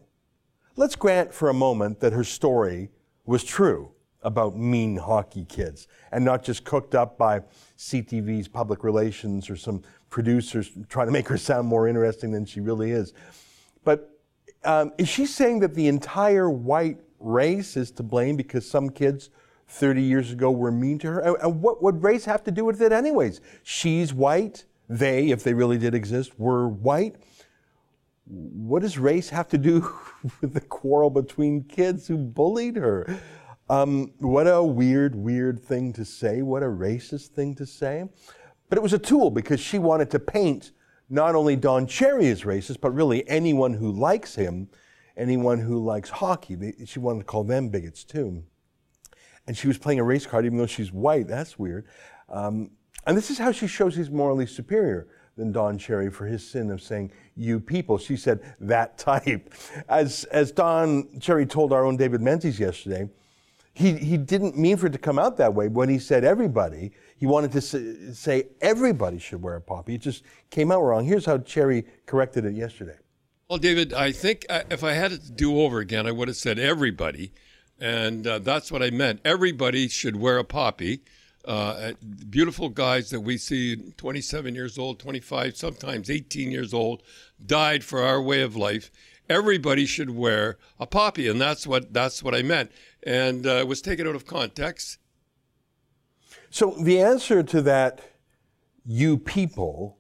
Let's 0.77 0.95
grant 0.95 1.33
for 1.33 1.49
a 1.49 1.55
moment 1.55 2.01
that 2.01 2.13
her 2.13 2.25
story 2.25 2.91
was 3.25 3.43
true 3.43 3.93
about 4.27 4.57
mean 4.57 4.97
hockey 4.97 5.45
kids 5.45 5.87
and 6.11 6.25
not 6.25 6.43
just 6.43 6.65
cooked 6.65 6.95
up 6.95 7.17
by 7.17 7.41
CTV's 7.79 8.49
public 8.49 8.83
relations 8.83 9.49
or 9.49 9.57
some 9.57 9.83
producers 10.11 10.71
trying 10.89 11.07
to 11.07 11.13
make 11.13 11.29
her 11.29 11.39
sound 11.39 11.69
more 11.69 11.87
interesting 11.87 12.33
than 12.33 12.45
she 12.45 12.61
really 12.61 12.91
is. 12.91 13.15
But 13.85 14.11
um, 14.65 14.93
is 14.99 15.09
she 15.09 15.27
saying 15.27 15.61
that 15.61 15.75
the 15.75 15.87
entire 15.87 16.51
white 16.51 16.99
race 17.21 17.77
is 17.77 17.93
to 17.93 18.03
blame 18.03 18.37
because 18.37 18.69
some 18.69 18.91
kids 18.91 19.31
30 19.69 20.03
years 20.03 20.33
ago 20.33 20.51
were 20.51 20.73
mean 20.73 20.99
to 20.99 21.07
her? 21.07 21.37
And 21.37 21.63
what 21.63 21.83
would 21.83 22.03
race 22.03 22.25
have 22.25 22.43
to 22.45 22.51
do 22.51 22.65
with 22.65 22.83
it, 22.83 22.91
anyways? 22.93 23.41
She's 23.63 24.13
white 24.13 24.65
they, 24.89 25.31
if 25.31 25.43
they 25.43 25.55
really 25.55 25.79
did 25.79 25.95
exist, 25.95 26.39
were 26.39 26.69
white. 26.69 27.17
What 28.27 28.83
does 28.83 28.99
race 28.99 29.29
have 29.31 29.49
to 29.49 29.59
do 29.59 29.81
with 30.41 30.55
the 30.55 30.61
quarrel 30.61 31.11
between 31.11 31.65
kids 31.65 32.09
who 32.09 32.17
bullied 32.17 32.77
her? 32.77 33.21
Um, 33.69 34.13
what 34.19 34.47
a 34.47 34.63
weird, 34.63 35.15
weird 35.17 35.63
thing 35.63 35.93
to 35.95 36.05
say. 36.05 36.43
What 36.43 36.63
a 36.63 36.67
racist 36.67 37.29
thing 37.29 37.55
to 37.57 37.67
say. 37.67 38.05
But 38.69 38.79
it 38.79 38.83
was 38.83 38.93
a 38.93 38.99
tool 38.99 39.31
because 39.31 39.61
she 39.61 39.79
wanted 39.79 40.11
to 40.11 40.19
paint 40.19 40.73
not 41.09 41.35
only 41.35 41.57
Don 41.57 41.87
Cherry 41.87 42.29
as 42.29 42.43
racist, 42.43 42.81
but 42.81 42.91
really 42.93 43.29
anyone 43.29 43.75
who 43.75 43.91
likes 43.91 44.35
him, 44.35 44.69
anyone 45.17 45.59
who 45.59 45.85
likes 45.85 46.11
hockey. 46.11 46.75
She 46.85 46.99
wanted 46.99 47.21
to 47.21 47.25
call 47.25 47.45
them 47.45 47.69
bigots 47.69 48.05
too. 48.05 48.43
And 49.47 49.57
she 49.57 49.69
was 49.69 49.79
playing 49.79 50.01
a 50.01 50.05
race 50.05 50.27
card 50.27 50.45
even 50.45 50.59
though 50.59 50.67
she's 50.67 50.93
white. 50.93 51.29
That's 51.29 51.59
weird. 51.59 51.87
Um, 52.29 52.71
and 53.07 53.17
this 53.17 53.31
is 53.31 53.39
how 53.39 53.53
she 53.53 53.69
shows 53.69 53.95
he's 53.95 54.11
morally 54.11 54.47
superior 54.47 55.07
than 55.37 55.53
Don 55.53 55.79
Cherry 55.79 56.11
for 56.11 56.27
his 56.27 56.49
sin 56.49 56.71
of 56.71 56.83
saying 56.83 57.13
you 57.37 57.61
people. 57.61 57.99
She 57.99 58.17
said 58.17 58.41
that 58.61 58.99
type. 58.99 59.53
As, 59.89 60.25
as 60.25 60.51
Don 60.51 61.21
Cherry 61.21 61.47
told 61.47 61.73
our 61.73 61.85
own 61.85 61.97
David 61.97 62.21
Menzies 62.21 62.59
yesterday, 62.59 63.09
he, 63.77 63.93
he 63.93 64.17
didn't 64.17 64.57
mean 64.57 64.79
for 64.79 64.87
it 64.87 64.93
to 64.95 64.99
come 64.99 65.19
out 65.19 65.37
that 65.37 65.53
way. 65.53 65.69
When 65.69 65.91
he 65.91 65.99
said 65.99 66.25
everybody, 66.25 66.93
he 67.19 67.27
wanted 67.27 67.53
to 67.53 67.61
say, 67.61 68.45
everybody 68.63 69.19
should 69.19 69.43
wear 69.43 69.57
a 69.57 69.61
poppy. 69.61 69.97
It 69.97 70.01
just 70.01 70.23
came 70.49 70.73
out 70.73 70.81
wrong. 70.81 71.05
Here's 71.05 71.27
how 71.27 71.37
Cherry 71.39 71.85
corrected 72.07 72.47
it 72.47 72.55
yesterday. 72.55 72.97
Well, 73.51 73.59
David, 73.59 73.93
I 73.93 74.13
think 74.13 74.47
uh, 74.49 74.63
if 74.71 74.83
I 74.83 74.93
had 74.93 75.13
it 75.13 75.25
to 75.25 75.31
do 75.31 75.61
over 75.61 75.81
again, 75.81 76.07
I 76.07 76.11
would 76.11 76.27
have 76.29 76.39
said 76.39 76.59
everybody. 76.59 77.33
And 77.79 78.27
uh, 78.27 78.39
that's 78.39 78.73
what 78.73 78.83
I 78.83 78.89
meant. 78.89 79.21
Everybody 79.27 79.89
should 79.89 80.17
wear 80.17 80.39
a 80.39 80.45
poppy. 80.45 81.03
Uh, 81.45 81.93
beautiful 82.31 82.71
guys 82.71 83.11
that 83.11 83.21
we 83.21 83.37
see 83.37 83.77
27 83.99 84.55
years 84.55 84.79
old, 84.79 84.99
25, 84.99 85.55
sometimes 85.55 86.09
18 86.09 86.51
years 86.51 86.73
old, 86.73 87.03
died 87.45 87.85
for 87.85 88.03
our 88.03 88.23
way 88.23 88.41
of 88.41 88.57
life. 88.57 88.91
Everybody 89.29 89.85
should 89.85 90.11
wear 90.11 90.57
a 90.81 90.87
poppy, 90.87 91.29
and 91.29 91.41
that's 91.41 91.67
what 91.67 91.93
that's 91.93 92.23
what 92.23 92.35
I 92.35 92.43
meant 92.43 92.71
and 93.07 93.47
uh, 93.47 93.65
was 93.67 93.81
taken 93.81 94.07
out 94.07 94.17
of 94.17 94.27
context. 94.27 94.99
So 96.51 96.75
the 96.81 97.01
answer 97.01 97.43
to 97.45 97.63
that, 97.63 98.01
you 98.85 99.17
people, 99.17 99.97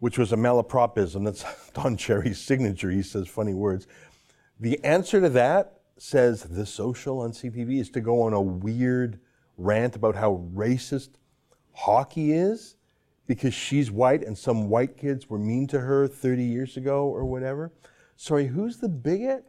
which 0.00 0.18
was 0.18 0.32
a 0.32 0.36
malapropism, 0.36 1.24
that's 1.24 1.44
Don 1.72 1.96
Cherry's 1.96 2.40
signature, 2.40 2.90
he 2.90 3.02
says 3.02 3.28
funny 3.28 3.54
words. 3.54 3.86
The 4.58 4.82
answer 4.84 5.20
to 5.20 5.28
that 5.30 5.80
says 5.96 6.42
the 6.42 6.66
social 6.66 7.20
on 7.20 7.30
CTV 7.30 7.80
is 7.80 7.90
to 7.90 8.00
go 8.00 8.22
on 8.22 8.32
a 8.32 8.40
weird 8.40 9.20
rant 9.56 9.94
about 9.94 10.16
how 10.16 10.44
racist 10.52 11.10
hockey 11.72 12.32
is 12.32 12.76
because 13.26 13.54
she's 13.54 13.90
white 13.90 14.22
and 14.22 14.36
some 14.36 14.68
white 14.68 14.96
kids 14.96 15.30
were 15.30 15.38
mean 15.38 15.66
to 15.68 15.80
her 15.80 16.08
30 16.08 16.42
years 16.42 16.76
ago 16.76 17.06
or 17.06 17.24
whatever. 17.24 17.72
Sorry, 18.16 18.48
who's 18.48 18.78
the 18.78 18.88
bigot? 18.88 19.44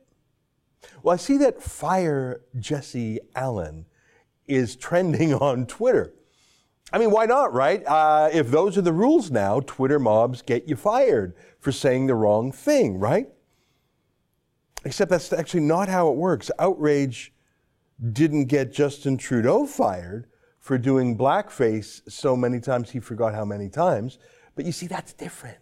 Well, 1.04 1.14
I 1.14 1.18
see 1.18 1.38
that 1.38 1.62
Fire 1.62 2.42
Jesse 2.60 3.20
Allen 3.36 3.86
is 4.48 4.76
trending 4.76 5.34
on 5.50 5.66
Twitter. 5.66 6.14
I 6.94 6.98
mean, 7.00 7.12
why 7.12 7.26
not, 7.26 7.54
right? 7.54 7.84
Uh, 7.86 8.30
if 8.32 8.52
those 8.52 8.78
are 8.78 8.82
the 8.82 8.94
rules 8.94 9.32
now, 9.32 9.60
Twitter 9.60 10.00
mobs 10.00 10.42
get 10.42 10.68
you 10.68 10.76
fired 10.76 11.36
for 11.60 11.72
saying 11.72 12.08
the 12.08 12.16
wrong 12.16 12.52
thing, 12.52 13.00
right? 13.00 13.28
Except 14.86 15.10
that's 15.10 15.34
actually 15.34 15.62
not 15.62 15.90
how 15.90 16.10
it 16.10 16.16
works. 16.16 16.52
Outrage 16.60 17.34
didn't 18.12 18.46
get 18.46 18.72
Justin 18.72 19.18
Trudeau 19.18 19.66
fired 19.66 20.28
for 20.60 20.78
doing 20.78 21.18
blackface 21.18 22.02
so 22.12 22.36
many 22.36 22.60
times 22.60 22.92
he 22.92 23.00
forgot 23.00 23.34
how 23.34 23.46
many 23.46 23.68
times. 23.68 24.20
But 24.56 24.66
you 24.66 24.72
see, 24.72 24.88
that's 24.88 25.14
different. 25.14 25.58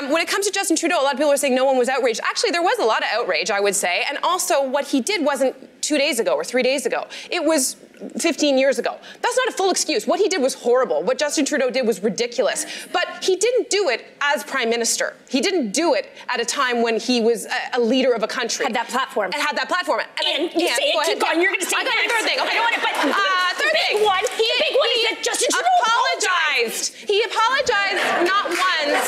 Um, 0.00 0.10
when 0.10 0.22
it 0.22 0.28
comes 0.28 0.46
to 0.46 0.52
Justin 0.52 0.76
Trudeau, 0.76 1.00
a 1.00 1.02
lot 1.02 1.12
of 1.12 1.18
people 1.18 1.32
are 1.32 1.36
saying 1.36 1.54
no 1.54 1.64
one 1.64 1.76
was 1.76 1.88
outraged. 1.88 2.20
Actually, 2.22 2.52
there 2.52 2.62
was 2.62 2.78
a 2.78 2.84
lot 2.84 3.02
of 3.02 3.08
outrage, 3.12 3.50
I 3.50 3.60
would 3.60 3.74
say. 3.74 4.04
And 4.08 4.18
also, 4.22 4.66
what 4.66 4.86
he 4.86 5.00
did 5.00 5.24
wasn't 5.24 5.79
two 5.80 5.98
days 5.98 6.18
ago 6.18 6.34
or 6.34 6.44
three 6.44 6.62
days 6.62 6.86
ago. 6.86 7.06
It 7.30 7.44
was 7.44 7.76
15 8.18 8.56
years 8.56 8.78
ago. 8.78 8.96
That's 9.20 9.36
not 9.36 9.48
a 9.48 9.52
full 9.52 9.70
excuse. 9.70 10.06
What 10.06 10.20
he 10.20 10.28
did 10.28 10.40
was 10.40 10.54
horrible. 10.54 11.02
What 11.02 11.18
Justin 11.18 11.44
Trudeau 11.44 11.70
did 11.70 11.86
was 11.86 12.02
ridiculous. 12.02 12.64
But 12.92 13.06
he 13.22 13.36
didn't 13.36 13.68
do 13.68 13.88
it 13.88 14.06
as 14.20 14.42
prime 14.44 14.70
minister. 14.70 15.14
He 15.28 15.40
didn't 15.40 15.72
do 15.72 15.94
it 15.94 16.08
at 16.28 16.40
a 16.40 16.44
time 16.44 16.82
when 16.82 16.98
he 16.98 17.20
was 17.20 17.46
a, 17.46 17.78
a 17.78 17.80
leader 17.80 18.12
of 18.12 18.22
a 18.22 18.28
country. 18.28 18.64
Had 18.64 18.74
that 18.74 18.88
platform. 18.88 19.30
And 19.34 19.42
had 19.42 19.56
that 19.56 19.68
platform. 19.68 20.00
And, 20.00 20.08
and 20.26 20.42
you 20.54 20.66
yeah, 20.66 20.76
say 20.76 20.92
go 20.92 21.00
it, 21.00 21.02
ahead. 21.02 21.14
keep 21.14 21.20
going. 21.20 21.40
You're 21.42 21.52
going 21.52 21.60
to 21.60 21.68
say 21.68 21.76
I 21.76 21.84
got 21.84 21.94
next. 21.94 22.08
a 22.08 22.14
third 22.16 22.24
thing. 22.24 22.38
Okay. 22.40 22.56
I 22.56 22.60
want 22.60 22.74
it, 22.76 22.82
but 22.82 22.94
uh, 22.96 23.04
the 23.04 23.68
third 23.68 23.74
big 23.76 24.00
thing. 24.00 24.08
one, 24.08 24.24
the 24.24 24.48
big 24.64 24.74
one 24.80 24.90
is 24.96 25.02
that 25.12 25.16
Justin 25.20 25.48
Trudeau 25.52 25.76
apologized. 25.84 26.84
He 27.04 27.18
apologized 27.28 28.00
not 28.24 28.48
once, 28.48 29.06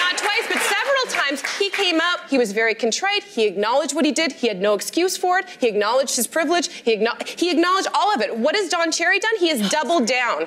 not 0.00 0.14
twice, 0.16 0.44
but 0.48 0.60
several 0.64 0.79
times. 1.10 1.42
He 1.58 1.70
came 1.70 2.00
out. 2.00 2.28
He 2.28 2.38
was 2.38 2.52
very 2.52 2.74
contrite. 2.74 3.24
He 3.24 3.46
acknowledged 3.46 3.94
what 3.94 4.04
he 4.04 4.12
did. 4.12 4.32
He 4.32 4.48
had 4.48 4.60
no 4.60 4.74
excuse 4.74 5.16
for 5.16 5.38
it. 5.38 5.48
He 5.60 5.68
acknowledged 5.68 6.16
his 6.16 6.26
privilege. 6.26 6.68
He, 6.68 6.96
acknow- 6.96 7.26
he 7.26 7.50
acknowledged 7.50 7.88
all 7.94 8.14
of 8.14 8.20
it. 8.20 8.36
What 8.36 8.54
has 8.56 8.68
Don 8.70 8.90
Cherry 8.92 9.18
done? 9.18 9.36
He 9.38 9.48
has 9.48 9.68
doubled 9.70 10.06
down. 10.06 10.46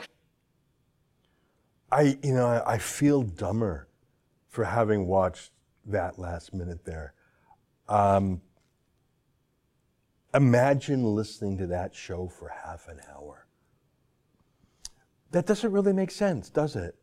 I, 1.92 2.18
you 2.24 2.34
know, 2.34 2.48
I, 2.48 2.74
I 2.74 2.78
feel 2.80 3.22
dumber 3.22 3.88
for 4.50 4.64
having 4.64 5.06
watched 5.06 5.52
that 5.86 6.18
last 6.18 6.54
minute 6.54 6.86
there. 6.86 7.14
Um, 7.88 8.42
imagine 10.34 11.04
listening 11.04 11.58
to 11.60 11.68
that 11.68 11.94
show 11.94 12.28
for 12.28 12.50
half 12.50 12.88
an 12.88 13.00
hour. 13.14 13.46
That 15.32 15.46
doesn't 15.46 15.72
really 15.72 15.94
make 15.94 16.12
sense, 16.12 16.50
does 16.50 16.76
it? 16.76 16.96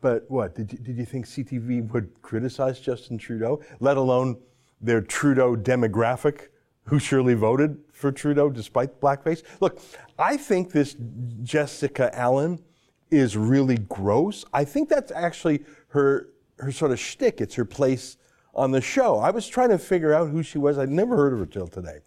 But 0.00 0.30
what, 0.30 0.54
did 0.54 0.72
you, 0.72 0.78
did 0.78 0.96
you 0.96 1.04
think 1.04 1.26
CTV 1.26 1.90
would 1.92 2.10
criticize 2.22 2.80
Justin 2.80 3.18
Trudeau, 3.18 3.60
let 3.80 3.96
alone 3.96 4.38
their 4.80 5.00
Trudeau 5.00 5.56
demographic 5.56 6.48
who 6.84 6.98
surely 6.98 7.34
voted 7.34 7.78
for 7.92 8.10
Trudeau 8.10 8.50
despite 8.50 9.00
blackface? 9.00 9.42
Look, 9.60 9.80
I 10.18 10.36
think 10.36 10.72
this 10.72 10.96
Jessica 11.42 12.10
Allen 12.18 12.62
is 13.10 13.36
really 13.36 13.76
gross. 13.76 14.44
I 14.52 14.64
think 14.64 14.88
that's 14.88 15.12
actually 15.12 15.64
her 15.88 16.28
her 16.58 16.72
sort 16.72 16.92
of 16.92 16.98
shtick. 16.98 17.40
It's 17.40 17.54
her 17.54 17.64
place 17.64 18.16
on 18.54 18.70
the 18.70 18.80
show. 18.80 19.18
I 19.18 19.30
was 19.30 19.48
trying 19.48 19.70
to 19.70 19.78
figure 19.78 20.12
out 20.12 20.30
who 20.30 20.42
she 20.42 20.58
was. 20.58 20.78
I'd 20.78 20.90
never 20.90 21.16
heard 21.16 21.32
of 21.32 21.38
her 21.38 21.46
till 21.46 21.68
today. 21.68 21.98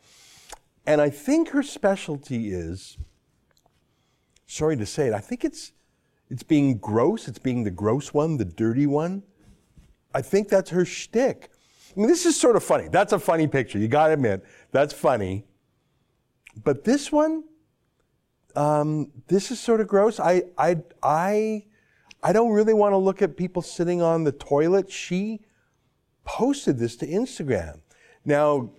And 0.85 1.01
I 1.01 1.09
think 1.09 1.49
her 1.49 1.63
specialty 1.63 2.51
is, 2.51 2.97
sorry 4.45 4.75
to 4.77 4.85
say 4.85 5.07
it, 5.07 5.13
I 5.13 5.19
think 5.19 5.45
it's 5.45 5.71
it's 6.33 6.41
being 6.41 6.79
gross. 6.79 7.27
It's 7.27 7.37
being 7.37 7.63
the 7.63 7.69
gross 7.69 8.11
one, 8.11 8.37
the 8.37 8.45
dirty 8.45 8.87
one. 8.87 9.21
I 10.15 10.23
think 10.23 10.49
that's 10.49 10.71
her 10.71 10.83
shtick. 10.83 11.51
I 11.95 11.99
mean, 11.99 12.07
this 12.09 12.25
is 12.25 12.35
sort 12.39 12.55
of 12.55 12.63
funny. 12.63 12.87
That's 12.87 13.13
a 13.13 13.19
funny 13.19 13.45
picture. 13.45 13.77
You 13.77 13.87
got 13.87 14.07
to 14.07 14.13
admit, 14.13 14.43
that's 14.71 14.95
funny. 14.95 15.45
But 16.63 16.85
this 16.85 17.11
one, 17.11 17.43
um, 18.55 19.11
this 19.27 19.51
is 19.51 19.59
sort 19.59 19.79
of 19.79 19.87
gross. 19.87 20.19
I, 20.19 20.45
I, 20.57 20.77
I, 21.03 21.65
I 22.23 22.33
don't 22.33 22.51
really 22.51 22.73
want 22.73 22.93
to 22.93 22.97
look 22.97 23.21
at 23.21 23.37
people 23.37 23.61
sitting 23.61 24.01
on 24.01 24.23
the 24.23 24.31
toilet. 24.31 24.89
She 24.91 25.41
posted 26.25 26.79
this 26.79 26.95
to 26.95 27.07
Instagram. 27.07 27.81
Now, 28.25 28.71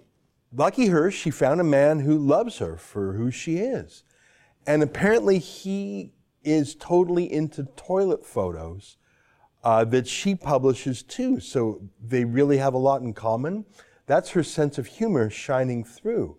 lucky 0.52 0.86
her, 0.86 1.08
she 1.12 1.30
found 1.30 1.60
a 1.60 1.64
man 1.64 2.00
who 2.00 2.18
loves 2.18 2.58
her 2.58 2.76
for 2.76 3.12
who 3.12 3.30
she 3.30 3.58
is. 3.58 4.02
And 4.66 4.82
apparently, 4.82 5.38
he 5.38 6.14
is 6.44 6.74
totally 6.74 7.32
into 7.32 7.64
toilet 7.76 8.24
photos 8.24 8.96
uh, 9.64 9.84
that 9.86 10.06
she 10.06 10.34
publishes 10.34 11.02
too. 11.02 11.40
So 11.40 11.80
they 12.02 12.24
really 12.24 12.58
have 12.58 12.74
a 12.74 12.78
lot 12.78 13.00
in 13.00 13.14
common. 13.14 13.64
That's 14.06 14.30
her 14.30 14.42
sense 14.42 14.78
of 14.78 14.86
humor 14.86 15.30
shining 15.30 15.84
through. 15.84 16.36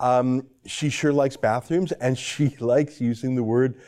Um, 0.00 0.46
she 0.66 0.88
sure 0.88 1.12
likes 1.12 1.36
bathrooms 1.36 1.92
and 2.00 2.18
she 2.18 2.56
likes 2.60 3.00
using 3.00 3.34
the 3.34 3.44
word 3.44 3.80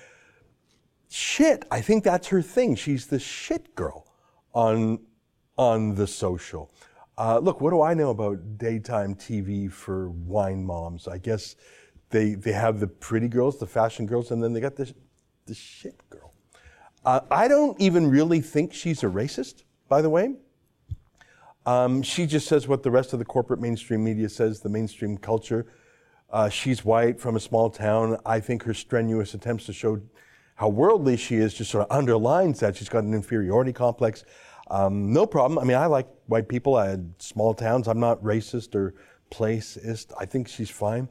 shit. 1.08 1.64
I 1.70 1.80
think 1.80 2.04
that's 2.04 2.28
her 2.28 2.42
thing. 2.42 2.76
She's 2.76 3.06
the 3.06 3.18
shit 3.18 3.74
girl 3.74 4.06
on, 4.52 5.00
on 5.56 5.94
the 5.94 6.06
social. 6.06 6.70
Uh, 7.18 7.38
look, 7.38 7.62
what 7.62 7.70
do 7.70 7.80
I 7.80 7.94
know 7.94 8.10
about 8.10 8.58
daytime 8.58 9.14
TV 9.14 9.72
for 9.72 10.10
wine 10.10 10.64
moms? 10.64 11.08
I 11.08 11.16
guess 11.16 11.56
they, 12.10 12.34
they 12.34 12.52
have 12.52 12.78
the 12.78 12.86
pretty 12.86 13.28
girls, 13.28 13.58
the 13.58 13.66
fashion 13.66 14.04
girls, 14.04 14.30
and 14.30 14.42
then 14.42 14.52
they 14.52 14.60
got 14.60 14.76
the, 14.76 14.94
the 15.46 15.54
shit 15.54 15.96
girl. 16.10 16.32
Uh, 17.04 17.20
I 17.30 17.48
don't 17.48 17.80
even 17.80 18.10
really 18.10 18.40
think 18.40 18.72
she's 18.72 19.02
a 19.02 19.06
racist, 19.06 19.62
by 19.88 20.02
the 20.02 20.10
way. 20.10 20.34
Um, 21.64 22.02
she 22.02 22.26
just 22.26 22.46
says 22.46 22.68
what 22.68 22.82
the 22.82 22.90
rest 22.90 23.12
of 23.12 23.18
the 23.18 23.24
corporate 23.24 23.60
mainstream 23.60 24.04
media 24.04 24.28
says, 24.28 24.60
the 24.60 24.68
mainstream 24.68 25.16
culture. 25.16 25.66
Uh, 26.30 26.48
she's 26.48 26.84
white 26.84 27.20
from 27.20 27.36
a 27.36 27.40
small 27.40 27.70
town. 27.70 28.18
I 28.26 28.40
think 28.40 28.62
her 28.64 28.74
strenuous 28.74 29.34
attempts 29.34 29.66
to 29.66 29.72
show 29.72 30.00
how 30.56 30.68
worldly 30.68 31.16
she 31.16 31.36
is 31.36 31.54
just 31.54 31.70
sort 31.70 31.86
of 31.88 31.96
underlines 31.96 32.60
that. 32.60 32.76
She's 32.76 32.88
got 32.88 33.04
an 33.04 33.14
inferiority 33.14 33.72
complex. 33.72 34.24
Um, 34.68 35.12
no 35.12 35.26
problem. 35.26 35.58
I 35.58 35.64
mean, 35.64 35.76
I 35.76 35.86
like 35.86 36.08
white 36.26 36.48
people. 36.48 36.74
I 36.76 36.88
had 36.88 37.14
small 37.18 37.54
towns. 37.54 37.86
I'm 37.86 38.00
not 38.00 38.22
racist 38.22 38.74
or 38.74 38.94
placist. 39.30 40.12
I 40.18 40.24
think 40.24 40.48
she's 40.48 40.70
fine. 40.70 41.08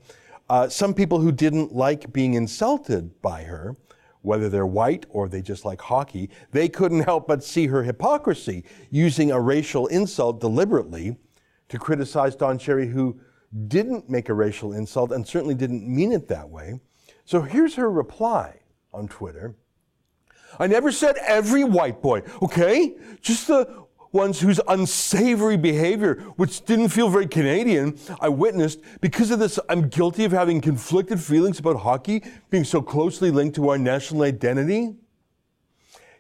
Uh, 0.49 0.67
some 0.67 0.93
people 0.93 1.19
who 1.19 1.31
didn't 1.31 1.73
like 1.73 2.11
being 2.11 2.33
insulted 2.33 3.21
by 3.21 3.43
her, 3.43 3.75
whether 4.25 4.49
they're 4.49 4.65
white 4.65 5.05
or 5.09 5.29
they 5.29 5.41
just 5.41 5.65
like 5.65 5.81
hockey, 5.81 6.29
they 6.51 6.67
couldn't 6.67 7.01
help 7.01 7.27
but 7.27 7.43
see 7.43 7.67
her 7.67 7.83
hypocrisy 7.83 8.63
using 8.89 9.31
a 9.31 9.39
racial 9.39 9.87
insult 9.87 10.41
deliberately 10.41 11.17
to 11.69 11.79
criticize 11.79 12.35
Don 12.35 12.57
Cherry, 12.57 12.87
who 12.87 13.19
didn't 13.67 14.09
make 14.09 14.29
a 14.29 14.33
racial 14.33 14.73
insult 14.73 15.11
and 15.11 15.27
certainly 15.27 15.55
didn't 15.55 15.87
mean 15.87 16.11
it 16.11 16.27
that 16.27 16.49
way. 16.49 16.79
So 17.23 17.41
here's 17.41 17.75
her 17.75 17.89
reply 17.89 18.59
on 18.93 19.07
Twitter. 19.07 19.55
I 20.59 20.67
never 20.67 20.91
said 20.91 21.17
every 21.25 21.63
white 21.63 22.01
boy, 22.01 22.23
okay? 22.41 22.95
Just 23.21 23.47
the 23.47 23.84
ones 24.15 24.39
whose 24.39 24.59
unsavory 24.67 25.57
behavior, 25.57 26.15
which 26.37 26.65
didn't 26.65 26.89
feel 26.89 27.09
very 27.09 27.27
Canadian, 27.27 27.99
I 28.19 28.29
witnessed. 28.29 28.79
Because 29.01 29.29
of 29.29 29.37
this, 29.37 29.59
I'm 29.69 29.89
guilty 29.89 30.23
of 30.23 30.31
having 30.31 30.61
conflicted 30.61 31.19
feelings 31.19 31.59
about 31.59 31.81
hockey 31.81 32.23
being 32.49 32.63
so 32.63 32.81
closely 32.81 33.29
linked 33.29 33.55
to 33.57 33.69
our 33.69 33.77
national 33.77 34.23
identity. 34.23 34.95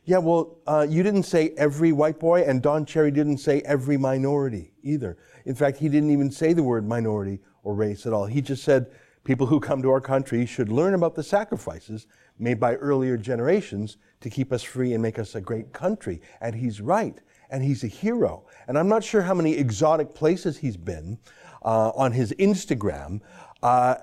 Yeah, 0.03 0.19
well, 0.19 0.59
uh, 0.67 0.85
you 0.87 1.01
didn't 1.01 1.23
say 1.23 1.55
every 1.57 1.91
white 1.91 2.19
boy, 2.19 2.43
and 2.43 2.61
Don 2.61 2.85
Cherry 2.85 3.09
didn't 3.09 3.39
say 3.39 3.61
every 3.61 3.97
minority 3.97 4.71
either. 4.83 5.17
In 5.45 5.55
fact, 5.55 5.77
he 5.77 5.89
didn't 5.89 6.11
even 6.11 6.29
say 6.29 6.53
the 6.53 6.61
word 6.61 6.87
minority 6.87 7.39
or 7.63 7.73
race 7.73 8.05
at 8.05 8.13
all. 8.13 8.27
He 8.27 8.41
just 8.41 8.63
said 8.63 8.91
people 9.23 9.47
who 9.47 9.59
come 9.59 9.81
to 9.81 9.89
our 9.89 10.01
country 10.01 10.45
should 10.45 10.69
learn 10.69 10.93
about 10.93 11.15
the 11.15 11.23
sacrifices 11.23 12.05
made 12.37 12.59
by 12.59 12.75
earlier 12.75 13.17
generations 13.17 13.97
to 14.21 14.29
keep 14.29 14.53
us 14.53 14.61
free 14.61 14.93
and 14.93 15.01
make 15.01 15.17
us 15.17 15.33
a 15.33 15.41
great 15.41 15.73
country. 15.73 16.21
And 16.39 16.55
he's 16.55 16.81
right, 16.81 17.19
and 17.49 17.63
he's 17.63 17.83
a 17.83 17.87
hero. 17.87 18.45
And 18.67 18.77
I'm 18.77 18.87
not 18.87 19.03
sure 19.03 19.21
how 19.21 19.33
many 19.33 19.53
exotic 19.53 20.13
places 20.13 20.57
he's 20.57 20.77
been 20.77 21.19
uh, 21.63 21.91
on 21.95 22.11
his 22.11 22.31
Instagram. 22.33 23.21
Uh, 23.61 23.95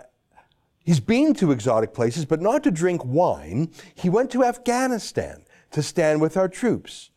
he's 0.85 1.01
been 1.01 1.35
to 1.35 1.53
exotic 1.53 1.95
places, 1.95 2.25
but 2.25 2.41
not 2.41 2.63
to 2.65 2.71
drink 2.71 3.05
wine. 3.05 3.71
He 3.95 4.09
went 4.09 4.31
to 4.33 4.45
Afghanistan 4.45 5.45
to 5.71 5.83
stand 5.83 6.21
with 6.21 6.37
our 6.37 6.49
troops, 6.49 7.11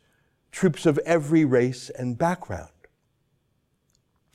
troops 0.51 0.85
of 0.85 0.97
every 0.99 1.45
race 1.45 1.89
and 1.89 2.17
background. 2.17 2.69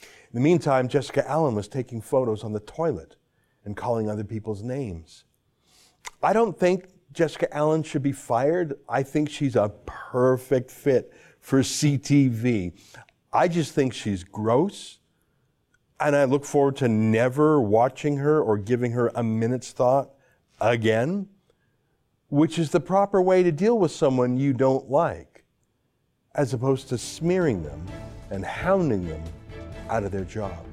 In 0.00 0.34
the 0.34 0.40
meantime, 0.40 0.88
Jessica 0.88 1.28
Allen 1.28 1.54
was 1.54 1.66
taking 1.66 2.00
photos 2.00 2.44
on 2.44 2.52
the 2.52 2.60
toilet 2.60 3.16
and 3.64 3.76
calling 3.76 4.08
other 4.08 4.24
people's 4.24 4.62
names. 4.62 5.24
I 6.22 6.32
don't 6.32 6.58
think 6.58 6.86
Jessica 7.12 7.52
Allen 7.54 7.82
should 7.82 8.02
be 8.02 8.12
fired. 8.12 8.74
I 8.88 9.02
think 9.02 9.28
she's 9.28 9.56
a 9.56 9.72
perfect 9.86 10.70
fit 10.70 11.12
for 11.40 11.60
CTV. 11.60 12.72
I 13.32 13.48
just 13.48 13.72
think 13.74 13.92
she's 13.92 14.24
gross, 14.24 14.98
and 15.98 16.14
I 16.14 16.24
look 16.24 16.44
forward 16.44 16.76
to 16.76 16.88
never 16.88 17.60
watching 17.60 18.18
her 18.18 18.40
or 18.40 18.58
giving 18.58 18.92
her 18.92 19.10
a 19.14 19.22
minute's 19.22 19.72
thought 19.72 20.10
again 20.60 21.28
which 22.30 22.58
is 22.58 22.70
the 22.70 22.80
proper 22.80 23.20
way 23.20 23.42
to 23.42 23.52
deal 23.52 23.78
with 23.78 23.90
someone 23.90 24.36
you 24.36 24.52
don't 24.52 24.88
like, 24.88 25.44
as 26.36 26.54
opposed 26.54 26.88
to 26.88 26.96
smearing 26.96 27.62
them 27.62 27.84
and 28.30 28.44
hounding 28.44 29.06
them 29.06 29.22
out 29.88 30.04
of 30.04 30.12
their 30.12 30.24
job. 30.24 30.64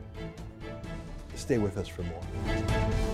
Stay 1.36 1.58
with 1.58 1.78
us 1.78 1.88
for 1.88 2.04
more. 2.04 3.07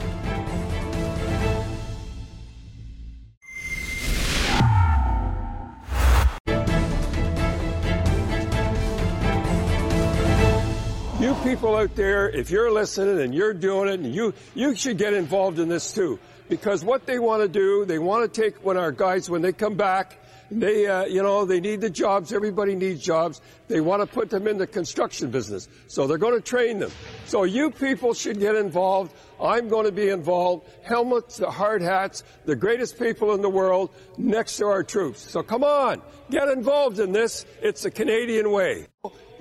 People 11.55 11.75
out 11.75 11.95
there, 11.95 12.31
if 12.31 12.50
you're 12.50 12.72
listening 12.72 13.22
and 13.22 13.36
you're 13.36 13.53
doing 13.53 13.88
it, 13.88 14.00
and 14.00 14.15
you 14.15 14.33
you 14.55 14.74
should 14.75 14.98
get 14.98 15.13
involved 15.13 15.60
in 15.60 15.69
this 15.69 15.93
too 15.93 16.17
because 16.50 16.83
what 16.83 17.05
they 17.05 17.19
want 17.19 17.43
to 17.43 17.48
do, 17.48 17.86
they 17.86 18.00
want 18.00 18.33
to 18.33 18.41
take 18.41 18.65
when 18.65 18.75
our 18.75 18.91
guys, 18.91 19.29
when 19.29 19.43
they 19.43 19.53
come 19.53 19.75
back, 19.75 20.17
they, 20.50 20.88
uh, 20.88 21.05
you 21.05 21.22
know, 21.22 21.45
they 21.45 21.60
need 21.60 21.81
the 21.81 21.91
jobs. 21.91 22.33
Everybody 22.33 22.74
needs 22.74 23.03
jobs. 23.03 23.39
They 23.67 23.81
want 23.81 24.01
to 24.01 24.07
put 24.07 24.31
them 24.31 24.48
in 24.48 24.57
the 24.57 24.65
construction 24.65 25.29
business. 25.29 25.67
So 25.86 26.07
they're 26.07 26.17
going 26.17 26.36
to 26.36 26.41
train 26.41 26.79
them. 26.79 26.91
So 27.25 27.43
you 27.43 27.69
people 27.69 28.15
should 28.15 28.39
get 28.39 28.55
involved. 28.55 29.13
I'm 29.39 29.69
going 29.69 29.86
to 29.86 29.91
be 29.91 30.10
involved. 30.10 30.67
Helmets, 30.83 31.38
the 31.38 31.51
hard 31.51 31.83
hats, 31.83 32.24
the 32.45 32.55
greatest 32.55 32.98
people 32.98 33.36
in 33.36 33.41
the 33.41 33.50
world 33.50 33.91
next 34.17 34.57
to 34.57 34.65
our 34.65 34.83
troops. 34.83 35.22
So 35.22 35.43
come 35.43 35.63
on, 35.63 36.01
get 36.31 36.48
involved 36.50 37.00
in 37.00 37.12
this. 37.12 37.45
It's 37.62 37.83
the 37.83 37.91
Canadian 37.91 38.51
way. 38.51 38.88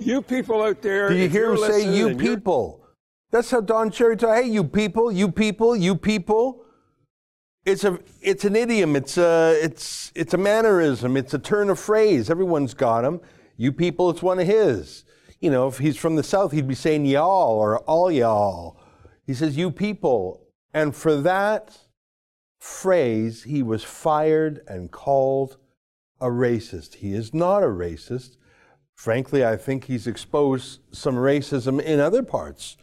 You 0.05 0.21
people 0.21 0.61
out 0.61 0.81
there. 0.81 1.09
Do 1.09 1.15
you 1.15 1.29
hear 1.29 1.51
him 1.51 1.57
say, 1.57 1.95
you 1.95 2.15
people? 2.15 2.85
That's 3.31 3.49
how 3.49 3.61
Don 3.61 3.89
Cherry 3.89 4.17
talks. 4.17 4.41
Hey, 4.41 4.49
you 4.49 4.63
people, 4.63 5.11
you 5.11 5.31
people, 5.31 5.75
you 5.75 5.95
people. 5.95 6.63
It's 7.65 7.83
a 7.83 7.99
it's 8.21 8.43
an 8.43 8.55
idiom. 8.55 8.95
It's 8.95 9.17
a 9.17 9.57
it's 9.61 10.11
it's 10.15 10.33
a 10.33 10.37
mannerism. 10.37 11.15
It's 11.15 11.33
a 11.33 11.39
turn 11.39 11.69
of 11.69 11.79
phrase. 11.79 12.29
Everyone's 12.29 12.73
got 12.73 13.01
them. 13.01 13.21
You 13.55 13.71
people, 13.71 14.09
it's 14.09 14.21
one 14.21 14.39
of 14.39 14.47
his. 14.47 15.05
You 15.39 15.49
know, 15.51 15.67
if 15.67 15.77
he's 15.77 15.97
from 15.97 16.15
the 16.15 16.23
south, 16.23 16.51
he'd 16.51 16.67
be 16.67 16.75
saying 16.75 17.05
y'all 17.05 17.57
or 17.57 17.79
all 17.79 18.11
y'all. 18.11 18.79
He 19.25 19.33
says 19.33 19.57
you 19.57 19.71
people, 19.71 20.45
and 20.73 20.95
for 20.95 21.15
that 21.21 21.77
phrase, 22.59 23.43
he 23.43 23.63
was 23.63 23.83
fired 23.83 24.61
and 24.67 24.91
called 24.91 25.57
a 26.19 26.27
racist. 26.27 26.95
He 26.95 27.13
is 27.13 27.33
not 27.33 27.63
a 27.63 27.67
racist. 27.67 28.37
Frankly, 29.03 29.45
I 29.45 29.57
think 29.57 29.83
he's 29.83 30.07
exposed 30.07 30.79
some 30.93 31.15
racism 31.15 31.81
in 31.81 31.99
other 31.99 32.23
parts 32.23 32.77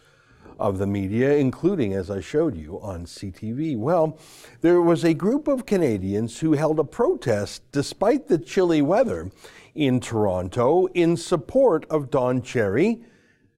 of 0.58 0.76
the 0.76 0.86
media, 0.86 1.34
including, 1.36 1.94
as 1.94 2.10
I 2.10 2.20
showed 2.20 2.58
you, 2.58 2.78
on 2.82 3.06
CTV. 3.06 3.78
Well, 3.78 4.18
there 4.60 4.82
was 4.82 5.02
a 5.02 5.14
group 5.14 5.48
of 5.48 5.64
Canadians 5.64 6.40
who 6.40 6.52
held 6.52 6.78
a 6.78 6.84
protest 6.84 7.62
despite 7.72 8.28
the 8.28 8.36
chilly 8.36 8.82
weather 8.82 9.30
in 9.74 9.98
Toronto 9.98 10.88
in 10.88 11.16
support 11.16 11.86
of 11.88 12.10
Don 12.10 12.42
Cherry 12.42 13.02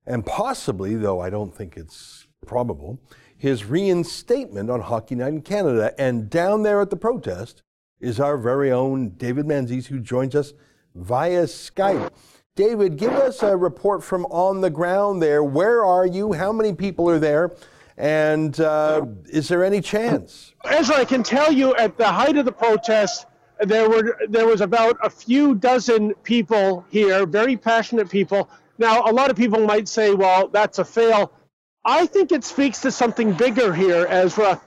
and 0.06 0.24
possibly, 0.24 0.94
though 0.94 1.18
I 1.18 1.30
don't 1.30 1.52
think 1.52 1.76
it's 1.76 2.28
probable, 2.46 3.00
his 3.36 3.64
reinstatement 3.64 4.70
on 4.70 4.82
Hockey 4.82 5.16
Night 5.16 5.32
in 5.32 5.42
Canada. 5.42 5.92
And 5.98 6.30
down 6.30 6.62
there 6.62 6.80
at 6.80 6.90
the 6.90 6.96
protest 6.96 7.64
is 7.98 8.20
our 8.20 8.38
very 8.38 8.70
own 8.70 9.16
David 9.16 9.46
Menzies, 9.46 9.88
who 9.88 9.98
joins 9.98 10.36
us 10.36 10.52
via 10.94 11.46
Skype. 11.46 12.12
David, 12.54 12.98
give 12.98 13.12
us 13.12 13.42
a 13.42 13.56
report 13.56 14.04
from 14.04 14.26
on 14.26 14.60
the 14.60 14.68
ground 14.68 15.22
there. 15.22 15.42
Where 15.42 15.82
are 15.86 16.04
you? 16.04 16.34
How 16.34 16.52
many 16.52 16.74
people 16.74 17.08
are 17.08 17.18
there? 17.18 17.52
And 17.96 18.60
uh, 18.60 19.06
is 19.24 19.48
there 19.48 19.64
any 19.64 19.80
chance? 19.80 20.52
As 20.66 20.90
I 20.90 21.06
can 21.06 21.22
tell 21.22 21.50
you, 21.50 21.74
at 21.76 21.96
the 21.96 22.06
height 22.06 22.36
of 22.36 22.44
the 22.44 22.52
protest, 22.52 23.24
there 23.60 23.88
were 23.88 24.18
there 24.28 24.46
was 24.46 24.60
about 24.60 24.98
a 25.02 25.08
few 25.08 25.54
dozen 25.54 26.12
people 26.24 26.84
here, 26.90 27.24
very 27.24 27.56
passionate 27.56 28.10
people. 28.10 28.50
Now, 28.76 29.02
a 29.06 29.12
lot 29.12 29.30
of 29.30 29.36
people 29.36 29.64
might 29.64 29.88
say, 29.88 30.12
"Well, 30.12 30.48
that's 30.48 30.78
a 30.78 30.84
fail." 30.84 31.32
I 31.86 32.04
think 32.04 32.32
it 32.32 32.44
speaks 32.44 32.82
to 32.82 32.90
something 32.90 33.32
bigger 33.32 33.72
here, 33.72 34.06
Ezra. 34.10 34.60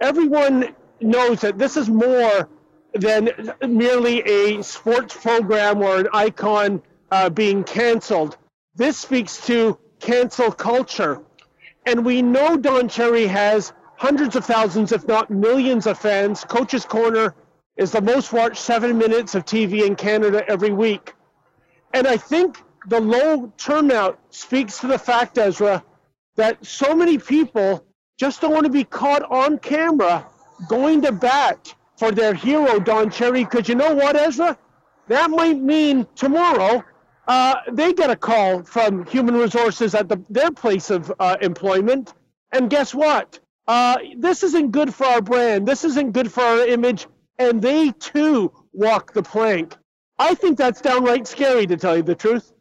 Everyone 0.00 0.72
knows 1.00 1.40
that 1.40 1.58
this 1.58 1.76
is 1.76 1.88
more 1.90 2.48
than 2.92 3.52
merely 3.66 4.20
a 4.20 4.62
sports 4.62 5.16
program 5.16 5.82
or 5.82 5.98
an 5.98 6.08
icon 6.12 6.80
uh, 7.14 7.30
being 7.30 7.62
canceled. 7.62 8.36
This 8.74 8.98
speaks 8.98 9.46
to 9.46 9.78
cancel 10.00 10.50
culture. 10.50 11.22
And 11.86 12.04
we 12.04 12.22
know 12.22 12.56
Don 12.56 12.88
Cherry 12.88 13.26
has 13.28 13.72
hundreds 13.96 14.34
of 14.34 14.44
thousands, 14.44 14.90
if 14.90 15.06
not 15.06 15.30
millions 15.30 15.86
of 15.86 15.96
fans. 15.96 16.42
Coach's 16.42 16.84
Corner 16.84 17.36
is 17.76 17.92
the 17.92 18.00
most 18.00 18.32
watched 18.32 18.60
seven 18.60 18.98
minutes 18.98 19.36
of 19.36 19.44
TV 19.44 19.86
in 19.86 19.94
Canada 19.94 20.42
every 20.48 20.72
week. 20.72 21.14
And 21.92 22.08
I 22.08 22.16
think 22.16 22.60
the 22.88 23.00
low 23.00 23.52
turnout 23.58 24.18
speaks 24.30 24.80
to 24.80 24.88
the 24.88 24.98
fact, 24.98 25.38
Ezra, 25.38 25.84
that 26.34 26.66
so 26.66 26.96
many 26.96 27.16
people 27.18 27.84
just 28.18 28.40
don't 28.40 28.52
want 28.52 28.64
to 28.64 28.72
be 28.72 28.82
caught 28.82 29.22
on 29.30 29.58
camera 29.58 30.26
going 30.68 31.00
to 31.02 31.12
bat 31.12 31.72
for 31.96 32.10
their 32.10 32.34
hero, 32.34 32.80
Don 32.80 33.08
Cherry. 33.08 33.44
Because 33.44 33.68
you 33.68 33.76
know 33.76 33.94
what, 33.94 34.16
Ezra? 34.16 34.58
That 35.06 35.30
might 35.30 35.60
mean 35.60 36.08
tomorrow 36.16 36.82
uh, 37.26 37.56
they 37.72 37.92
get 37.92 38.10
a 38.10 38.16
call 38.16 38.62
from 38.62 39.06
human 39.06 39.34
resources 39.34 39.94
at 39.94 40.08
the, 40.08 40.22
their 40.28 40.50
place 40.50 40.90
of 40.90 41.12
uh, 41.18 41.36
employment. 41.40 42.14
And 42.52 42.70
guess 42.70 42.94
what? 42.94 43.40
Uh, 43.66 43.96
this 44.16 44.42
isn't 44.42 44.70
good 44.70 44.94
for 44.94 45.06
our 45.06 45.22
brand. 45.22 45.66
This 45.66 45.84
isn't 45.84 46.12
good 46.12 46.30
for 46.30 46.42
our 46.42 46.66
image. 46.66 47.06
And 47.38 47.60
they 47.60 47.90
too 47.92 48.52
walk 48.72 49.12
the 49.12 49.22
plank. 49.22 49.76
I 50.18 50.34
think 50.34 50.58
that's 50.58 50.80
downright 50.80 51.26
scary, 51.26 51.66
to 51.66 51.76
tell 51.76 51.96
you 51.96 52.02
the 52.02 52.14
truth. 52.14 52.52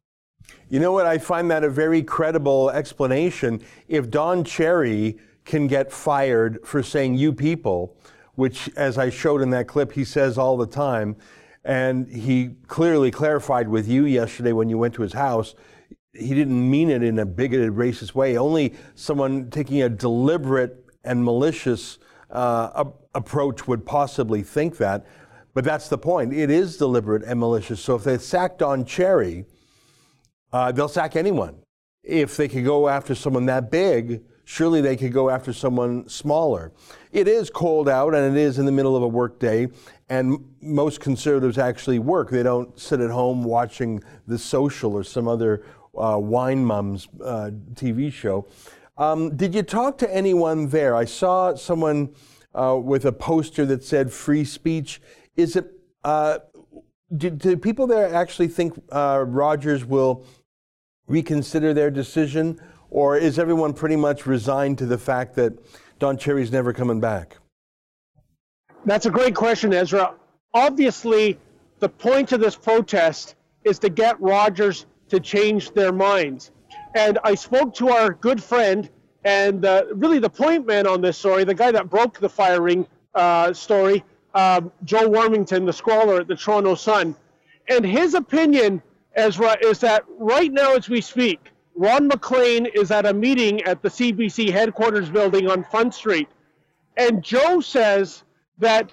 You 0.69 0.80
know 0.80 0.91
what? 0.91 1.06
I 1.06 1.17
find 1.19 1.52
that 1.52 1.63
a 1.63 1.69
very 1.69 2.02
credible 2.02 2.71
explanation. 2.71 3.62
If 3.88 4.10
Don 4.10 4.43
Cherry 4.43 5.17
can 5.45 5.67
get 5.67 5.91
fired 5.91 6.60
for 6.65 6.82
saying 6.82 7.15
you 7.15 7.34
people, 7.34 7.95
which, 8.36 8.69
as 8.76 8.97
I 8.97 9.10
showed 9.10 9.41
in 9.41 9.52
that 9.52 9.67
clip, 9.67 9.91
he 9.91 10.04
says 10.04 10.38
all 10.38 10.58
the 10.58 10.65
time, 10.65 11.15
and 11.65 12.08
he 12.08 12.56
clearly 12.67 13.12
clarified 13.12 13.69
with 13.69 13.88
you 13.88 14.06
yesterday 14.06 14.52
when 14.52 14.69
you 14.69 14.78
went 14.78 14.93
to 14.95 15.02
his 15.02 15.13
house. 15.13 15.56
He 16.13 16.36
didn't 16.36 16.69
mean 16.69 16.89
it 16.89 17.02
in 17.02 17.19
a 17.19 17.26
bigoted, 17.26 17.71
racist 17.71 18.13
way. 18.13 18.38
Only 18.38 18.76
someone 18.95 19.49
taking 19.49 19.82
a 19.82 19.89
deliberate 19.89 20.86
and 21.04 21.23
malicious 21.23 21.97
uh, 22.30 22.86
approach 23.15 23.67
would 23.67 23.86
possibly 23.86 24.43
think 24.43 24.78
that. 24.78 25.06
But 25.54 25.63
that's 25.63 25.88
the 25.88 25.97
point. 25.97 26.34
It 26.34 26.49
is 26.49 26.78
deliberate 26.78 27.23
and 27.23 27.39
malicious. 27.39 27.80
So 27.80 27.95
if 27.95 28.04
they 28.04 28.17
sack 28.17 28.58
Don 28.58 28.86
Cherry, 28.86 29.45
uh, 30.52 30.71
they'll 30.71 30.88
sack 30.88 31.15
anyone. 31.15 31.58
If 32.04 32.36
they 32.38 32.47
could 32.47 32.65
go 32.65 32.89
after 32.89 33.15
someone 33.15 33.45
that 33.45 33.71
big, 33.71 34.23
surely 34.45 34.82
they 34.82 34.95
could 34.95 35.13
go 35.13 35.29
after 35.29 35.53
someone 35.53 36.08
smaller. 36.08 36.71
It 37.12 37.27
is 37.27 37.49
cold 37.49 37.88
out 37.88 38.13
and 38.13 38.36
it 38.36 38.41
is 38.41 38.60
in 38.60 38.65
the 38.65 38.71
middle 38.71 38.95
of 38.95 39.03
a 39.03 39.08
work 39.08 39.39
day, 39.39 39.67
and 40.10 40.43
most 40.62 40.99
conservatives 40.99 41.58
actually 41.58 41.99
work. 41.99 42.29
They 42.29 42.43
don't 42.43 42.77
sit 42.79 42.99
at 42.99 43.10
home 43.10 43.43
watching 43.43 44.03
The 44.27 44.38
Social 44.38 44.93
or 44.93 45.03
some 45.03 45.27
other 45.27 45.63
uh, 45.97 46.17
wine 46.19 46.65
mums 46.65 47.08
uh, 47.23 47.51
TV 47.73 48.12
show. 48.12 48.47
Um, 48.97 49.36
did 49.36 49.56
you 49.56 49.63
talk 49.63 49.97
to 49.99 50.15
anyone 50.15 50.69
there? 50.69 50.95
I 50.95 51.06
saw 51.06 51.56
someone 51.56 52.13
uh, 52.53 52.77
with 52.82 53.06
a 53.06 53.12
poster 53.12 53.65
that 53.65 53.84
said 53.84 54.12
free 54.12 54.45
speech. 54.45 55.01
Is 55.36 55.56
it, 55.56 55.71
uh, 56.03 56.39
do, 57.15 57.29
do 57.29 57.58
people 57.58 57.88
there 57.88 58.13
actually 58.13 58.47
think 58.47 58.79
uh, 58.91 59.23
Rogers 59.27 59.84
will 59.86 60.25
reconsider 61.08 61.73
their 61.73 61.91
decision, 61.91 62.60
or 62.93 63.17
is 63.17 63.39
everyone 63.39 63.73
pretty 63.73 63.95
much 63.95 64.27
resigned 64.27 64.77
to 64.77 64.86
the 64.86 64.97
fact 64.97 65.34
that 65.36 65.51
Don 65.97 66.15
Cherry's 66.15 66.51
never 66.51 66.71
coming 66.71 66.99
back? 66.99 67.38
That's 68.86 69.08
a 69.08 69.10
great 69.10 69.34
question, 69.34 69.73
Ezra. 69.73 70.13
Obviously, 70.53 71.39
the 71.79 71.89
point 71.89 72.32
of 72.32 72.39
this 72.39 72.56
protest 72.56 73.36
is 73.63 73.79
to 73.79 73.89
get 73.89 74.19
Rogers 74.21 74.86
to 75.10 75.19
change 75.19 75.71
their 75.71 75.91
minds. 75.91 76.51
And 76.93 77.17
I 77.23 77.34
spoke 77.34 77.73
to 77.75 77.89
our 77.89 78.12
good 78.13 78.41
friend 78.41 78.89
and 79.25 79.65
uh, 79.65 79.86
really 79.93 80.19
the 80.19 80.29
point 80.29 80.67
man 80.67 80.86
on 80.86 81.01
this 81.01 81.17
story, 81.17 81.43
the 81.45 81.53
guy 81.56 81.71
that 81.71 81.89
broke 81.89 82.19
the 82.19 82.29
firing 82.29 82.86
uh, 83.15 83.53
story, 83.53 84.03
um, 84.36 84.71
Joe 84.84 85.10
Warmington, 85.10 85.65
the 85.65 85.73
scrawler 85.73 86.19
at 86.19 86.27
the 86.27 86.36
Toronto 86.36 86.75
Sun. 86.75 87.15
And 87.69 87.86
his 87.86 88.13
opinion, 88.13 88.84
Ezra, 89.15 89.58
is 89.62 89.79
that 89.79 90.03
right 90.19 90.51
now 90.51 90.75
as 90.75 90.89
we 90.89 91.01
speak, 91.01 91.53
Ron 91.76 92.08
MacLean 92.08 92.66
is 92.68 92.92
at 92.92 93.06
a 93.06 93.14
meeting 93.14 93.62
at 93.64 93.82
the 93.82 93.90
CBC 93.90 94.52
headquarters 94.52 95.10
building 95.10 95.50
on 95.50 95.64
Front 95.64 95.94
Street. 95.94 96.30
And 96.98 97.24
Joe 97.24 97.60
says 97.60 98.24
that 98.60 98.92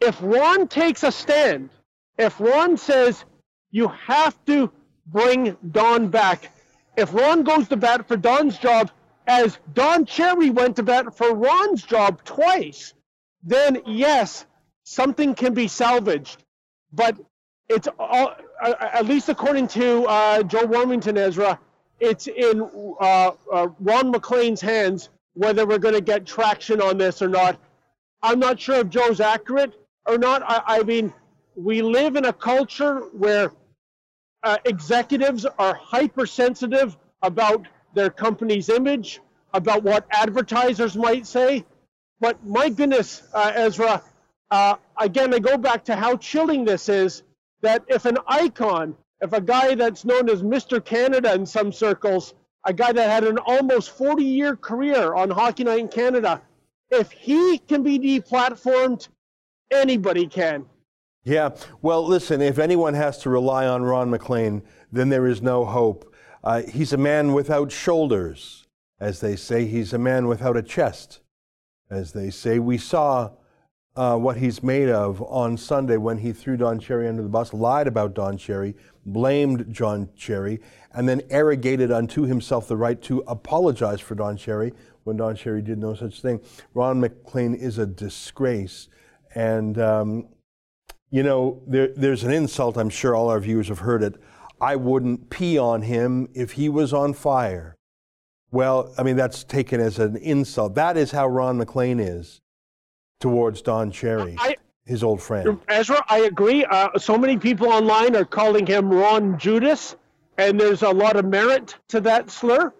if 0.00 0.18
Ron 0.20 0.68
takes 0.68 1.02
a 1.02 1.12
stand, 1.12 1.70
if 2.16 2.40
Ron 2.40 2.76
says 2.76 3.24
you 3.70 3.88
have 3.88 4.44
to 4.46 4.72
bring 5.06 5.56
Don 5.70 6.08
back, 6.08 6.50
if 6.96 7.14
Ron 7.14 7.44
goes 7.44 7.68
to 7.68 7.76
bat 7.76 8.08
for 8.08 8.16
Don's 8.16 8.58
job, 8.58 8.90
as 9.26 9.58
Don 9.74 10.04
Cherry 10.04 10.50
went 10.50 10.76
to 10.76 10.82
bat 10.82 11.16
for 11.16 11.34
Ron's 11.34 11.82
job 11.82 12.24
twice, 12.24 12.94
then 13.42 13.80
yes, 13.86 14.46
something 14.82 15.34
can 15.34 15.54
be 15.54 15.68
salvaged. 15.68 16.42
But 16.92 17.18
it's 17.68 17.86
all, 17.98 18.34
at 18.62 19.06
least 19.06 19.28
according 19.28 19.68
to 19.68 20.04
uh, 20.06 20.42
Joe 20.42 20.66
Warmington, 20.66 21.16
Ezra, 21.16 21.60
it's 22.00 22.26
in 22.26 22.62
uh, 23.00 23.32
uh 23.52 23.68
Ron 23.80 24.10
MacLean's 24.10 24.60
hands 24.60 25.10
whether 25.38 25.64
we're 25.64 25.78
going 25.78 25.94
to 25.94 26.00
get 26.00 26.26
traction 26.26 26.82
on 26.82 26.98
this 26.98 27.22
or 27.22 27.28
not. 27.28 27.60
I'm 28.22 28.40
not 28.40 28.58
sure 28.58 28.76
if 28.76 28.88
Joe's 28.88 29.20
accurate 29.20 29.72
or 30.04 30.18
not. 30.18 30.42
I, 30.44 30.78
I 30.78 30.82
mean, 30.82 31.12
we 31.54 31.80
live 31.80 32.16
in 32.16 32.24
a 32.24 32.32
culture 32.32 33.02
where 33.12 33.52
uh, 34.42 34.58
executives 34.64 35.46
are 35.58 35.74
hypersensitive 35.74 36.96
about 37.22 37.68
their 37.94 38.10
company's 38.10 38.68
image, 38.68 39.20
about 39.54 39.84
what 39.84 40.06
advertisers 40.10 40.96
might 40.96 41.24
say. 41.24 41.64
But 42.18 42.44
my 42.44 42.68
goodness, 42.68 43.22
uh, 43.32 43.52
Ezra, 43.54 44.02
uh, 44.50 44.74
again, 44.96 45.32
I 45.32 45.38
go 45.38 45.56
back 45.56 45.84
to 45.84 45.94
how 45.94 46.16
chilling 46.16 46.64
this 46.64 46.88
is 46.88 47.22
that 47.60 47.84
if 47.86 48.06
an 48.06 48.18
icon, 48.26 48.96
if 49.20 49.32
a 49.32 49.40
guy 49.40 49.74
that's 49.74 50.04
known 50.04 50.28
as 50.28 50.42
Mr. 50.42 50.84
Canada 50.84 51.34
in 51.34 51.44
some 51.44 51.72
circles, 51.72 52.34
a 52.64 52.72
guy 52.72 52.92
that 52.92 53.10
had 53.10 53.24
an 53.24 53.38
almost 53.38 53.90
40 53.90 54.24
year 54.24 54.56
career 54.56 55.14
on 55.14 55.30
Hockey 55.30 55.64
Night 55.64 55.80
in 55.80 55.88
Canada, 55.88 56.40
if 56.90 57.10
he 57.10 57.58
can 57.58 57.82
be 57.82 57.98
deplatformed, 57.98 59.08
anybody 59.70 60.26
can. 60.26 60.66
Yeah, 61.24 61.50
well, 61.82 62.06
listen, 62.06 62.40
if 62.40 62.58
anyone 62.58 62.94
has 62.94 63.18
to 63.18 63.30
rely 63.30 63.66
on 63.66 63.82
Ron 63.82 64.08
MacLean, 64.08 64.62
then 64.90 65.08
there 65.08 65.26
is 65.26 65.42
no 65.42 65.64
hope. 65.64 66.14
Uh, 66.42 66.62
he's 66.62 66.92
a 66.92 66.96
man 66.96 67.34
without 67.34 67.70
shoulders, 67.70 68.66
as 69.00 69.20
they 69.20 69.36
say. 69.36 69.66
He's 69.66 69.92
a 69.92 69.98
man 69.98 70.28
without 70.28 70.56
a 70.56 70.62
chest, 70.62 71.20
as 71.90 72.12
they 72.12 72.30
say. 72.30 72.58
We 72.58 72.78
saw 72.78 73.32
uh, 73.98 74.16
what 74.16 74.36
he's 74.36 74.62
made 74.62 74.88
of 74.88 75.20
on 75.22 75.56
Sunday 75.56 75.96
when 75.96 76.18
he 76.18 76.32
threw 76.32 76.56
Don 76.56 76.78
Cherry 76.78 77.08
under 77.08 77.20
the 77.20 77.28
bus, 77.28 77.52
lied 77.52 77.88
about 77.88 78.14
Don 78.14 78.38
Cherry, 78.38 78.76
blamed 79.04 79.66
John 79.74 80.08
Cherry, 80.16 80.60
and 80.94 81.08
then 81.08 81.20
arrogated 81.30 81.90
unto 81.90 82.22
himself 82.22 82.68
the 82.68 82.76
right 82.76 83.02
to 83.02 83.24
apologize 83.26 84.00
for 84.00 84.14
Don 84.14 84.36
Cherry 84.36 84.72
when 85.02 85.16
Don 85.16 85.34
Cherry 85.34 85.62
did 85.62 85.78
no 85.78 85.94
such 85.94 86.22
thing. 86.22 86.40
Ron 86.74 87.00
MacLean 87.00 87.54
is 87.54 87.78
a 87.78 87.86
disgrace. 87.86 88.86
And, 89.34 89.80
um, 89.80 90.28
you 91.10 91.24
know, 91.24 91.60
there, 91.66 91.88
there's 91.88 92.22
an 92.22 92.30
insult, 92.30 92.76
I'm 92.76 92.90
sure 92.90 93.16
all 93.16 93.28
our 93.30 93.40
viewers 93.40 93.66
have 93.66 93.80
heard 93.80 94.04
it. 94.04 94.14
I 94.60 94.76
wouldn't 94.76 95.28
pee 95.28 95.58
on 95.58 95.82
him 95.82 96.28
if 96.34 96.52
he 96.52 96.68
was 96.68 96.92
on 96.92 97.14
fire. 97.14 97.74
Well, 98.52 98.94
I 98.96 99.02
mean, 99.02 99.16
that's 99.16 99.42
taken 99.42 99.80
as 99.80 99.98
an 99.98 100.16
insult. 100.18 100.76
That 100.76 100.96
is 100.96 101.10
how 101.10 101.26
Ron 101.26 101.58
MacLean 101.58 101.98
is 101.98 102.40
towards 103.20 103.62
Don 103.62 103.90
Cherry, 103.90 104.36
I, 104.38 104.56
his 104.84 105.02
old 105.02 105.20
friend. 105.20 105.58
Ezra, 105.68 106.04
I 106.08 106.20
agree. 106.20 106.64
Uh, 106.64 106.98
so 106.98 107.18
many 107.18 107.36
people 107.36 107.68
online 107.68 108.16
are 108.16 108.24
calling 108.24 108.66
him 108.66 108.90
Ron 108.90 109.38
Judas, 109.38 109.96
and 110.38 110.58
there's 110.58 110.82
a 110.82 110.90
lot 110.90 111.16
of 111.16 111.24
merit 111.24 111.76
to 111.88 112.00
that 112.00 112.30
slur. 112.30 112.72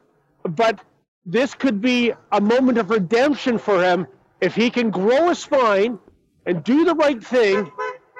But 0.44 0.80
this 1.26 1.54
could 1.54 1.80
be 1.80 2.12
a 2.32 2.40
moment 2.40 2.78
of 2.78 2.90
redemption 2.90 3.58
for 3.58 3.82
him 3.82 4.06
if 4.40 4.54
he 4.54 4.70
can 4.70 4.90
grow 4.90 5.30
a 5.30 5.34
spine 5.34 5.98
and 6.46 6.64
do 6.64 6.84
the 6.84 6.94
right 6.94 7.22
thing 7.22 7.70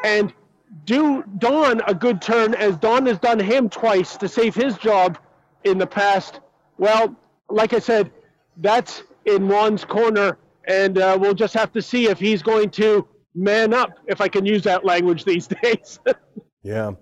and 0.05 0.33
do 0.85 1.25
Don 1.39 1.81
a 1.87 1.95
good 1.95 2.21
turn 2.21 2.55
as 2.55 2.77
Don 2.77 3.07
has 3.07 3.19
done 3.19 3.39
him 3.39 3.71
twice 3.71 4.17
to 4.19 4.29
save 4.29 4.55
his 4.55 4.77
job 4.77 5.19
in 5.65 5.79
the 5.79 5.87
past. 5.87 6.41
Well, 6.77 7.17
like 7.49 7.73
I 7.73 7.79
said, 7.79 8.11
that's 8.59 9.03
in 9.25 9.49
Ron's 9.49 9.85
corner, 9.85 10.37
and 10.69 10.99
uh, 10.99 11.17
we'll 11.21 11.35
just 11.35 11.55
have 11.55 11.73
to 11.73 11.83
see 11.83 12.09
if 12.09 12.21
he's 12.21 12.43
going 12.43 12.71
to 12.71 13.09
man 13.35 13.75
up, 13.75 13.99
if 14.07 14.21
I 14.21 14.29
can 14.29 14.45
use 14.45 14.63
that 14.65 14.85
language 14.85 15.25
these 15.25 15.47
days. 15.63 15.99
yeah, 16.63 16.93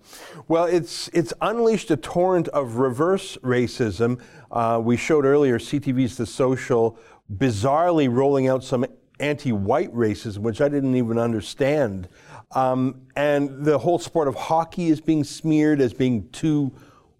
well, 0.49 0.65
it's 0.65 1.09
it's 1.09 1.35
unleashed 1.43 1.91
a 1.91 1.97
torrent 1.97 2.49
of 2.49 2.77
reverse 2.77 3.37
racism. 3.39 4.21
Uh, 4.51 4.81
we 4.83 4.97
showed 4.97 5.25
earlier 5.25 5.59
CTV's 5.59 6.17
The 6.17 6.27
Social 6.27 6.99
bizarrely 7.35 8.09
rolling 8.11 8.47
out 8.47 8.63
some 8.63 8.87
anti-white 9.19 9.93
racism, 9.93 10.39
which 10.39 10.61
I 10.61 10.69
didn't 10.69 10.95
even 10.95 11.19
understand. 11.19 12.09
Um, 12.53 13.03
and 13.17 13.65
the 13.65 13.79
whole 13.79 13.99
sport 13.99 14.29
of 14.29 14.37
hockey 14.37 14.89
is 14.89 15.01
being 15.01 15.25
smeared 15.25 15.81
as 15.81 15.93
being 15.93 16.29
too 16.31 16.73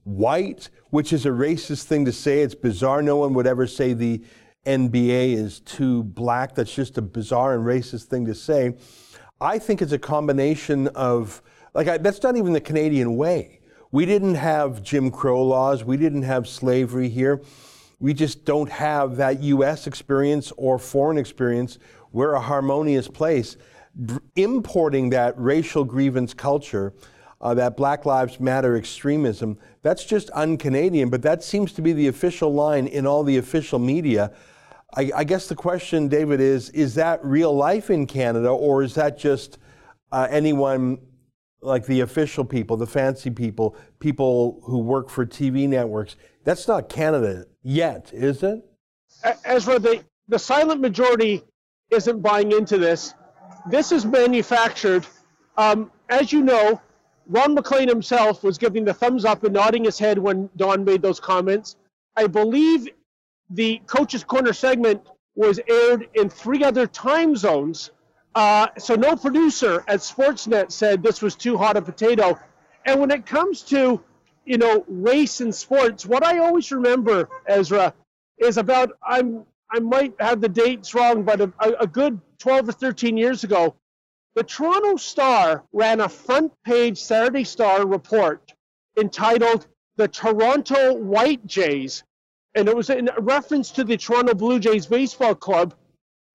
white, 0.05 0.69
which 0.91 1.13
is 1.13 1.27
a 1.27 1.31
racist 1.31 1.85
thing 1.85 2.05
to 2.05 2.13
say. 2.13 2.43
It's 2.43 2.55
bizarre. 2.55 3.03
No 3.03 3.17
one 3.17 3.35
would 3.35 3.47
ever 3.47 3.67
say 3.67 3.93
the 3.93 4.23
NBA 4.67 5.35
is 5.35 5.61
too 5.61 6.03
black. 6.03 6.55
That's 6.55 6.75
just 6.75 6.99
a 6.99 7.03
bizarre 7.03 7.55
and 7.55 7.65
racist 7.65 8.05
thing 8.05 8.27
to 8.27 8.35
say. 8.35 8.75
I 9.41 9.59
think 9.59 9.83
it's 9.83 9.93
a 9.93 9.99
combination 9.99 10.89
of, 10.89 11.43
like, 11.75 11.89
I, 11.89 11.99
that's 11.99 12.23
not 12.23 12.37
even 12.37 12.53
the 12.53 12.61
Canadian 12.61 13.17
way. 13.17 13.61
We 13.93 14.05
didn't 14.05 14.35
have 14.35 14.83
Jim 14.83 15.11
Crow 15.11 15.43
laws, 15.43 15.85
we 15.85 15.97
didn't 15.97 16.23
have 16.23 16.49
slavery 16.49 17.09
here. 17.09 17.43
We 17.99 18.13
just 18.13 18.45
don't 18.45 18.71
have 18.71 19.17
that 19.17 19.43
US 19.43 19.87
experience 19.87 20.53
or 20.57 20.79
foreign 20.79 21.17
experience. 21.17 21.79
We're 22.13 22.35
a 22.35 22.41
harmonious 22.41 23.09
place. 23.09 23.57
Importing 24.35 25.11
that 25.11 25.35
racial 25.39 25.85
grievance 25.85 26.35
culture 26.35 26.93
uh, 27.41 27.55
that 27.55 27.77
Black 27.77 28.05
Lives 28.05 28.41
Matter 28.41 28.77
extremism, 28.77 29.59
that's 29.83 30.05
just 30.05 30.31
un 30.35 30.57
Canadian, 30.57 31.11
but 31.11 31.23
that 31.23 31.43
seems 31.43 31.73
to 31.73 31.83
be 31.83 31.93
the 31.93 32.09
official 32.09 32.53
line 32.53 32.87
in 32.87 33.07
all 33.07 33.23
the 33.23 33.37
official 33.37 33.79
media. 33.79 34.33
I, 34.95 35.11
I, 35.17 35.25
guess 35.25 35.49
the 35.49 35.55
question, 35.55 36.09
David, 36.09 36.41
is 36.41 36.71
is 36.71 36.95
that 36.95 37.25
real 37.25 37.55
life 37.55 37.91
in 37.91 38.07
Canada, 38.07 38.49
or 38.49 38.83
is 38.83 38.95
that 38.95 39.19
just 39.19 39.59
uh, 40.13 40.29
anyone 40.31 40.99
like 41.61 41.87
the 41.87 42.01
official 42.01 42.45
people, 42.45 42.77
the 42.77 42.87
fancy 42.87 43.31
people, 43.31 43.77
people 43.99 44.61
who 44.65 44.79
work 44.79 45.11
for 45.11 45.27
TV 45.27 45.69
networks? 45.69 46.17
That's 46.45 46.69
not 46.69 46.89
Canada 46.89 47.47
yet, 47.63 48.11
is 48.13 48.43
it? 48.43 48.65
Ezra, 49.45 49.79
the, 49.79 50.05
the 50.29 50.39
silent 50.39 50.81
majority 50.81 51.43
isn't 51.91 52.21
buying 52.21 52.53
into 52.53 52.79
this. 52.79 53.15
This 53.69 53.91
is 53.91 54.05
manufactured. 54.05 55.07
Um, 55.57 55.91
as 56.09 56.33
you 56.33 56.43
know, 56.43 56.81
Ron 57.27 57.55
MacLean 57.55 57.89
himself 57.89 58.45
was 58.45 58.59
giving 58.59 58.85
the 58.85 58.95
thumbs 58.95 59.25
up 59.25 59.43
and 59.43 59.53
nodding 59.53 59.85
his 59.85 59.99
head 59.99 60.19
when 60.19 60.49
Don 60.57 60.85
made 60.85 61.03
those 61.03 61.19
comments. 61.19 61.77
I 62.17 62.29
believe 62.29 62.89
the 63.51 63.81
Coach's 63.87 64.25
Corner 64.25 64.53
segment 64.53 65.03
was 65.35 65.61
aired 65.69 66.09
in 66.15 66.29
three 66.29 66.65
other 66.65 66.87
time 66.87 67.37
zones. 67.37 67.91
Uh, 68.35 68.69
so 68.79 68.95
no 68.95 69.17
producer 69.17 69.85
at 69.89 70.01
Sportsnet 70.01 70.71
said 70.73 71.03
this 71.03 71.23
was 71.23 71.37
too 71.37 71.57
hot 71.57 71.77
a 71.77 71.83
potato. 71.83 72.39
And 72.85 73.01
when 73.01 73.11
it 73.11 73.27
comes 73.27 73.63
to, 73.63 74.03
you 74.45 74.59
know, 74.59 74.85
race 74.89 75.41
and 75.41 75.55
sports, 75.55 76.07
what 76.07 76.25
I 76.25 76.39
always 76.39 76.71
remember, 76.71 77.29
Ezra, 77.47 77.95
is 78.39 78.59
about 78.59 78.93
I'm 79.03 79.45
I 79.71 79.81
might 79.81 80.15
have 80.21 80.41
the 80.41 80.49
dates 80.49 80.95
wrong, 80.95 81.25
but 81.25 81.41
a, 81.41 81.53
a 81.81 81.87
good 81.87 82.21
12 82.39 82.69
or 82.69 82.73
13 82.73 83.17
years 83.17 83.43
ago, 83.43 83.75
the 84.35 84.45
Toronto 84.45 84.97
Star 84.97 85.65
ran 85.73 86.01
a 86.01 86.09
front 86.09 86.53
page 86.65 86.99
Saturday 86.99 87.45
Star 87.45 87.87
report 87.87 88.53
entitled 88.99 89.67
The 89.97 90.09
Toronto 90.09 90.95
White 90.95 91.47
Jays. 91.47 92.05
And 92.57 92.69
it 92.69 92.75
was 92.75 92.89
in 92.91 93.11
reference 93.19 93.71
to 93.73 93.85
the 93.85 93.97
Toronto 93.99 94.35
Blue 94.35 94.59
Jays 94.59 94.87
Baseball 94.87 95.35
Club. 95.35 95.75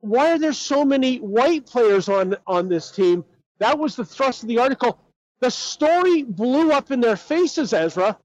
Why 0.01 0.31
are 0.33 0.39
there 0.39 0.53
so 0.53 0.85
many 0.85 1.17
white 1.17 1.65
players 1.65 2.07
on, 2.09 2.37
on 2.47 2.69
this 2.69 2.91
team? 2.91 3.25
That 3.57 3.77
was 3.77 3.95
the 3.95 4.05
thrust 4.05 4.43
of 4.43 4.47
the 4.49 4.59
article. 4.59 4.99
the 5.41 5.49
story 5.49 6.23
blew 6.23 6.71
up 6.71 6.91
in 6.91 7.01
their 7.01 7.17
faces, 7.17 7.73
Ezra, 7.73 8.17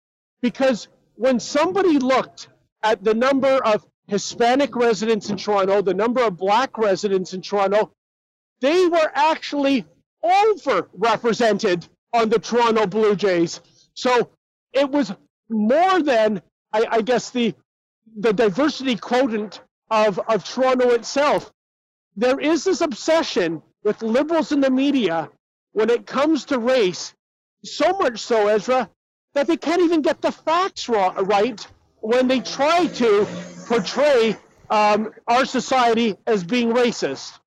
because 0.43 0.89
when 1.15 1.41
somebody 1.41 1.99
looked 1.99 2.49
at 2.83 3.03
the 3.03 3.15
number 3.15 3.65
of 3.65 3.85
Hispanic 4.07 4.77
residents 4.77 5.31
in 5.31 5.37
Toronto, 5.37 5.81
the 5.83 5.95
number 5.95 6.23
of 6.23 6.37
black 6.37 6.79
residents 6.79 7.33
in 7.33 7.41
Toronto, 7.41 7.91
they 8.61 8.87
were 8.87 9.11
actually 9.15 9.87
overrepresented 10.23 11.89
on 12.13 12.29
the 12.29 12.39
Toronto 12.39 12.87
Blue 12.87 13.17
Jays. 13.17 13.61
So 13.95 14.31
it 14.73 14.89
was 14.91 15.13
more 15.49 16.03
than, 16.03 16.43
I, 16.73 16.87
I 16.91 17.01
guess, 17.01 17.31
the 17.31 17.55
the 18.17 18.33
diversity 18.33 18.97
quotient 18.97 19.61
of, 19.91 20.19
of 20.29 20.45
Toronto 20.45 20.91
itself. 20.91 21.53
There 22.17 22.41
is 22.41 22.65
this 22.65 22.81
obsession 22.81 23.63
with 23.85 24.03
liberals 24.03 24.51
in 24.51 24.61
the 24.61 24.71
media 24.71 25.31
when 25.73 25.91
it 25.91 26.07
comes 26.07 26.47
to 26.47 26.59
race, 26.59 27.15
so 27.63 27.93
much 27.99 28.21
so, 28.21 28.49
Ezra, 28.49 28.91
that 29.35 29.47
they 29.47 29.57
can't 29.57 29.83
even 29.83 30.01
get 30.01 30.23
the 30.23 30.33
facts 30.33 30.89
right 30.89 31.67
when 32.01 32.27
they 32.27 32.41
try 32.41 32.87
to 32.87 33.27
portray 33.67 34.37
um, 34.71 35.13
our 35.29 35.45
society 35.45 36.17
as 36.27 36.43
being 36.43 36.73
racist. 36.73 37.39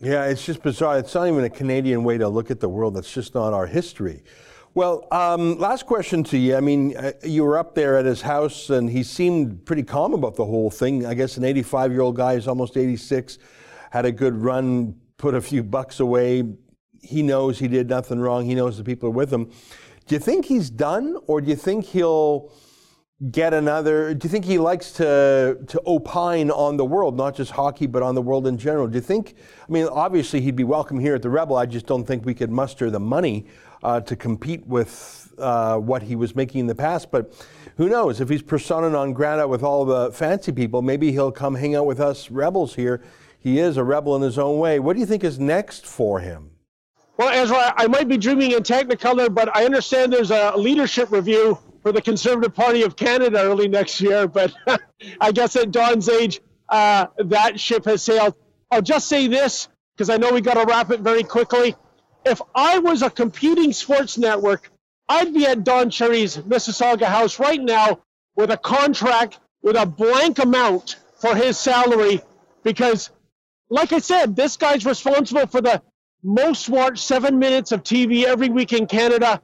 Yeah, 0.00 0.26
it's 0.26 0.44
just 0.44 0.62
bizarre. 0.62 0.98
It's 0.98 1.14
not 1.14 1.26
even 1.26 1.42
a 1.42 1.50
Canadian 1.50 2.04
way 2.04 2.18
to 2.18 2.28
look 2.28 2.52
at 2.52 2.60
the 2.60 2.68
world. 2.68 2.94
That's 2.94 3.12
just 3.12 3.34
not 3.34 3.52
our 3.52 3.66
history. 3.66 4.22
Well, 4.74 5.08
um, 5.10 5.58
last 5.58 5.86
question 5.86 6.22
to 6.24 6.38
you. 6.38 6.54
I 6.54 6.60
mean, 6.60 6.96
uh, 6.96 7.12
you 7.24 7.42
were 7.42 7.58
up 7.58 7.74
there 7.74 7.96
at 7.96 8.04
his 8.04 8.20
house, 8.20 8.68
and 8.68 8.88
he 8.88 9.02
seemed 9.02 9.64
pretty 9.64 9.82
calm 9.82 10.12
about 10.12 10.36
the 10.36 10.44
whole 10.44 10.70
thing. 10.70 11.06
I 11.06 11.14
guess 11.14 11.36
an 11.38 11.44
85 11.44 11.90
year 11.90 12.02
old 12.02 12.16
guy 12.16 12.34
is 12.34 12.46
almost 12.46 12.76
86, 12.76 13.38
had 13.90 14.04
a 14.04 14.12
good 14.12 14.34
run, 14.34 14.94
put 15.16 15.34
a 15.34 15.40
few 15.40 15.62
bucks 15.62 16.00
away. 16.00 16.44
He 17.00 17.22
knows 17.22 17.58
he 17.58 17.66
did 17.66 17.88
nothing 17.88 18.20
wrong. 18.20 18.44
He 18.44 18.54
knows 18.54 18.76
the 18.76 18.84
people 18.84 19.08
are 19.08 19.12
with 19.12 19.32
him. 19.32 19.50
Do 20.06 20.14
you 20.14 20.18
think 20.18 20.44
he's 20.44 20.68
done, 20.68 21.16
or 21.26 21.40
do 21.40 21.48
you 21.48 21.56
think 21.56 21.86
he'll 21.86 22.52
get 23.30 23.54
another? 23.54 24.14
Do 24.14 24.26
you 24.26 24.30
think 24.30 24.44
he 24.44 24.58
likes 24.58 24.92
to 24.92 25.58
to 25.66 25.82
opine 25.86 26.50
on 26.50 26.76
the 26.76 26.84
world, 26.84 27.16
not 27.16 27.34
just 27.34 27.52
hockey, 27.52 27.86
but 27.86 28.02
on 28.02 28.14
the 28.14 28.22
world 28.22 28.46
in 28.46 28.58
general? 28.58 28.86
Do 28.86 28.96
you 28.96 29.02
think? 29.02 29.34
I 29.66 29.72
mean, 29.72 29.86
obviously 29.86 30.40
he'd 30.42 30.56
be 30.56 30.64
welcome 30.64 31.00
here 31.00 31.14
at 31.14 31.22
the 31.22 31.30
Rebel. 31.30 31.56
I 31.56 31.66
just 31.66 31.86
don't 31.86 32.04
think 32.04 32.26
we 32.26 32.34
could 32.34 32.50
muster 32.50 32.90
the 32.90 33.00
money 33.00 33.46
uh, 33.82 34.00
to 34.00 34.16
compete 34.16 34.66
with 34.66 35.32
uh, 35.38 35.76
what 35.76 36.02
he 36.02 36.16
was 36.16 36.34
making 36.34 36.60
in 36.60 36.66
the 36.66 36.74
past. 36.74 37.10
But 37.10 37.32
who 37.76 37.88
knows? 37.88 38.20
If 38.20 38.28
he's 38.28 38.42
persona 38.42 38.90
non 38.90 39.12
grata 39.12 39.46
with 39.46 39.62
all 39.62 39.84
the 39.84 40.12
fancy 40.12 40.52
people, 40.52 40.82
maybe 40.82 41.12
he'll 41.12 41.32
come 41.32 41.54
hang 41.54 41.74
out 41.74 41.86
with 41.86 42.00
us 42.00 42.30
rebels 42.30 42.74
here. 42.74 43.00
He 43.38 43.58
is 43.58 43.76
a 43.76 43.84
rebel 43.84 44.16
in 44.16 44.22
his 44.22 44.38
own 44.38 44.58
way. 44.58 44.80
What 44.80 44.94
do 44.94 45.00
you 45.00 45.06
think 45.06 45.22
is 45.22 45.38
next 45.38 45.86
for 45.86 46.20
him? 46.20 46.50
Well, 47.16 47.30
Ezra, 47.30 47.74
I 47.76 47.88
might 47.88 48.08
be 48.08 48.16
dreaming 48.16 48.52
in 48.52 48.62
Technicolor, 48.62 49.32
but 49.32 49.54
I 49.56 49.64
understand 49.64 50.12
there's 50.12 50.30
a 50.30 50.56
leadership 50.56 51.10
review 51.10 51.58
for 51.82 51.90
the 51.92 52.00
Conservative 52.00 52.54
Party 52.54 52.82
of 52.82 52.96
Canada 52.96 53.40
early 53.42 53.68
next 53.68 54.00
year. 54.00 54.28
But 54.28 54.52
I 55.20 55.32
guess 55.32 55.56
at 55.56 55.70
Don's 55.70 56.08
age, 56.08 56.40
uh, 56.68 57.06
that 57.18 57.58
ship 57.58 57.84
has 57.86 58.02
sailed. 58.02 58.34
I'll 58.70 58.82
just 58.82 59.08
say 59.08 59.26
this 59.26 59.68
because 59.96 60.10
I 60.10 60.16
know 60.16 60.32
we 60.32 60.40
got 60.40 60.54
to 60.54 60.64
wrap 60.64 60.90
it 60.90 61.00
very 61.00 61.24
quickly. 61.24 61.74
If 62.24 62.40
I 62.54 62.78
was 62.78 63.02
a 63.02 63.10
competing 63.10 63.72
sports 63.72 64.18
network, 64.18 64.70
I'd 65.08 65.32
be 65.32 65.46
at 65.46 65.64
Don 65.64 65.90
Cherry's 65.90 66.36
Mississauga 66.36 67.06
house 67.06 67.38
right 67.38 67.60
now 67.60 68.00
with 68.36 68.50
a 68.50 68.56
contract 68.56 69.40
with 69.62 69.76
a 69.76 69.86
blank 69.86 70.38
amount 70.38 70.96
for 71.20 71.34
his 71.34 71.58
salary 71.58 72.20
because, 72.62 73.10
like 73.70 73.92
I 73.92 73.98
said, 73.98 74.36
this 74.36 74.56
guy's 74.56 74.84
responsible 74.84 75.46
for 75.46 75.60
the 75.60 75.82
most 76.22 76.68
watched 76.68 77.02
seven 77.02 77.38
minutes 77.38 77.72
of 77.72 77.82
TV 77.82 78.24
every 78.24 78.48
week 78.48 78.72
in 78.72 78.86
Canada. 78.86 79.40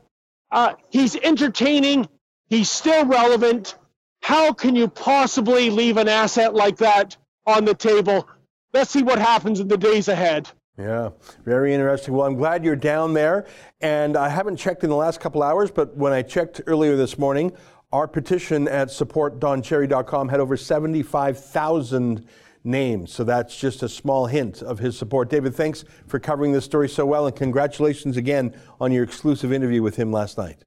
Uh, 0.51 0.75
he's 0.91 1.17
entertaining. 1.17 2.09
He's 2.49 2.71
still 2.71 3.07
relevant. 3.07 3.77
How 4.23 4.53
can 4.53 4.77
you 4.77 4.89
possibly 4.89 5.71
leave 5.71 5.97
an 5.97 6.09
asset 6.09 6.55
like 6.55 6.79
that 6.79 7.17
on 7.47 7.65
the 7.65 7.75
table? 7.75 8.29
Let's 8.73 8.91
see 8.91 9.03
what 9.03 9.19
happens 9.19 9.61
in 9.61 9.69
the 9.69 9.77
days 9.77 10.09
ahead. 10.09 10.49
Yeah, 10.77 11.11
very 11.45 11.73
interesting. 11.73 12.15
Well, 12.15 12.27
I'm 12.27 12.35
glad 12.35 12.65
you're 12.65 12.75
down 12.75 13.15
there. 13.15 13.47
And 13.81 14.17
I 14.17 14.29
haven't 14.29 14.57
checked 14.57 14.83
in 14.83 14.91
the 14.91 14.97
last 14.97 15.21
couple 15.21 15.43
hours, 15.43 15.71
but 15.71 15.97
when 15.97 16.13
I 16.13 16.23
checked 16.23 16.61
earlier 16.67 16.97
this 16.97 17.17
morning, 17.17 17.53
our 17.93 18.09
petition 18.09 18.67
at 18.67 18.89
supportdoncherry.com 18.89 20.29
had 20.29 20.41
over 20.41 20.57
75,000 20.57 22.27
names. 22.65 23.13
So 23.13 23.23
that's 23.23 23.57
just 23.57 23.85
a 23.85 23.89
small 23.89 24.27
hint 24.27 24.63
of 24.63 24.81
his 24.81 24.99
support. 24.99 25.31
David, 25.31 25.55
thanks 25.55 25.85
for 26.09 26.19
covering 26.19 26.53
this 26.53 26.65
story 26.65 26.89
so 26.89 27.07
well, 27.07 27.27
and 27.27 27.37
congratulations 27.37 28.17
again 28.17 28.53
on 28.81 28.91
your 28.91 29.05
exclusive 29.05 29.53
interview 29.53 29.83
with 29.83 29.95
him 29.95 30.11
last 30.11 30.39
night. 30.39 30.65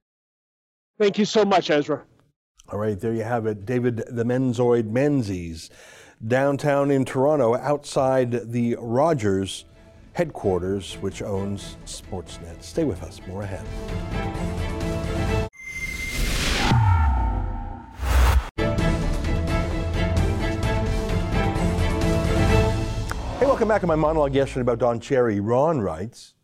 Thank 0.98 1.18
you 1.18 1.26
so 1.26 1.44
much, 1.44 1.70
Ezra. 1.70 2.02
All 2.70 2.78
right, 2.78 2.98
there 2.98 3.12
you 3.12 3.24
have 3.24 3.46
it. 3.46 3.66
David 3.66 4.04
the 4.10 4.24
Menzoid 4.24 4.86
Menzies, 4.86 5.70
downtown 6.26 6.90
in 6.90 7.04
Toronto, 7.04 7.56
outside 7.56 8.52
the 8.52 8.76
Rogers 8.78 9.64
headquarters, 10.18 10.94
which 10.94 11.22
owns 11.22 11.76
Sportsnet. 11.86 12.60
Stay 12.60 12.82
with 12.82 13.04
us, 13.04 13.20
more 13.28 13.42
ahead. 13.42 13.64
Hey, 23.38 23.46
welcome 23.46 23.68
back 23.68 23.80
to 23.82 23.86
my 23.86 23.94
monologue 23.94 24.34
yesterday 24.34 24.62
about 24.62 24.80
Don 24.80 24.98
Cherry. 24.98 25.38
Ron 25.38 25.80
writes 25.80 26.34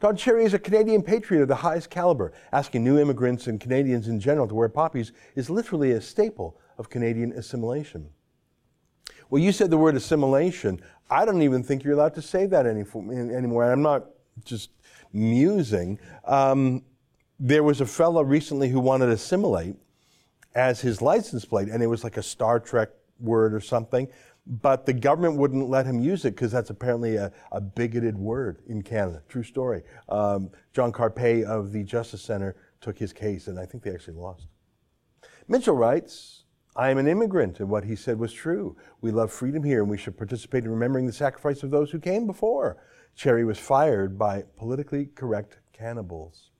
Don 0.00 0.18
Cherry 0.18 0.44
is 0.44 0.52
a 0.52 0.58
Canadian 0.58 1.02
patriot 1.02 1.40
of 1.40 1.48
the 1.48 1.54
highest 1.54 1.88
caliber. 1.88 2.34
Asking 2.52 2.84
new 2.84 2.98
immigrants 2.98 3.46
and 3.46 3.58
Canadians 3.58 4.06
in 4.06 4.20
general 4.20 4.46
to 4.48 4.54
wear 4.54 4.68
poppies 4.68 5.12
is 5.34 5.48
literally 5.48 5.92
a 5.92 6.00
staple 6.02 6.60
of 6.76 6.90
Canadian 6.90 7.32
assimilation. 7.32 8.10
Well, 9.30 9.42
you 9.42 9.52
said 9.52 9.70
the 9.70 9.78
word 9.78 9.96
assimilation. 9.96 10.80
I 11.10 11.24
don't 11.24 11.42
even 11.42 11.62
think 11.62 11.84
you're 11.84 11.94
allowed 11.94 12.14
to 12.14 12.22
say 12.22 12.46
that 12.46 12.66
any, 12.66 12.80
anymore. 12.80 13.70
I'm 13.70 13.82
not 13.82 14.06
just 14.44 14.70
musing. 15.12 15.98
Um, 16.24 16.82
there 17.38 17.62
was 17.62 17.80
a 17.80 17.86
fellow 17.86 18.22
recently 18.22 18.68
who 18.68 18.80
wanted 18.80 19.06
to 19.06 19.12
assimilate 19.12 19.76
as 20.54 20.80
his 20.80 21.02
license 21.02 21.44
plate, 21.44 21.68
and 21.68 21.82
it 21.82 21.86
was 21.86 22.04
like 22.04 22.16
a 22.16 22.22
Star 22.22 22.60
Trek 22.60 22.90
word 23.20 23.54
or 23.54 23.60
something 23.60 24.08
but 24.46 24.84
the 24.84 24.92
government 24.92 25.36
wouldn't 25.36 25.68
let 25.70 25.86
him 25.86 26.00
use 26.00 26.24
it 26.24 26.32
because 26.32 26.52
that's 26.52 26.70
apparently 26.70 27.16
a, 27.16 27.32
a, 27.52 27.60
bigoted 27.60 28.16
word 28.16 28.58
in 28.66 28.82
Canada. 28.82 29.22
True 29.28 29.42
story. 29.42 29.82
Um, 30.08 30.50
John 30.72 30.92
Carpay 30.92 31.44
of 31.44 31.72
the 31.72 31.82
Justice 31.82 32.22
Center 32.22 32.56
took 32.80 32.98
his 32.98 33.12
case, 33.12 33.46
and 33.46 33.58
I 33.58 33.64
think 33.64 33.82
they 33.82 33.92
actually 33.92 34.14
lost. 34.14 34.46
Mitchell 35.48 35.76
writes, 35.76 36.43
I 36.76 36.90
am 36.90 36.98
an 36.98 37.06
immigrant, 37.06 37.60
and 37.60 37.68
what 37.68 37.84
he 37.84 37.94
said 37.94 38.18
was 38.18 38.32
true. 38.32 38.76
We 39.00 39.12
love 39.12 39.30
freedom 39.30 39.62
here, 39.62 39.80
and 39.80 39.90
we 39.90 39.98
should 39.98 40.16
participate 40.16 40.64
in 40.64 40.70
remembering 40.70 41.06
the 41.06 41.12
sacrifice 41.12 41.62
of 41.62 41.70
those 41.70 41.90
who 41.90 42.00
came 42.00 42.26
before. 42.26 42.78
Cherry 43.14 43.44
was 43.44 43.58
fired 43.58 44.18
by 44.18 44.44
politically 44.56 45.06
correct 45.14 45.58
cannibals. 45.72 46.50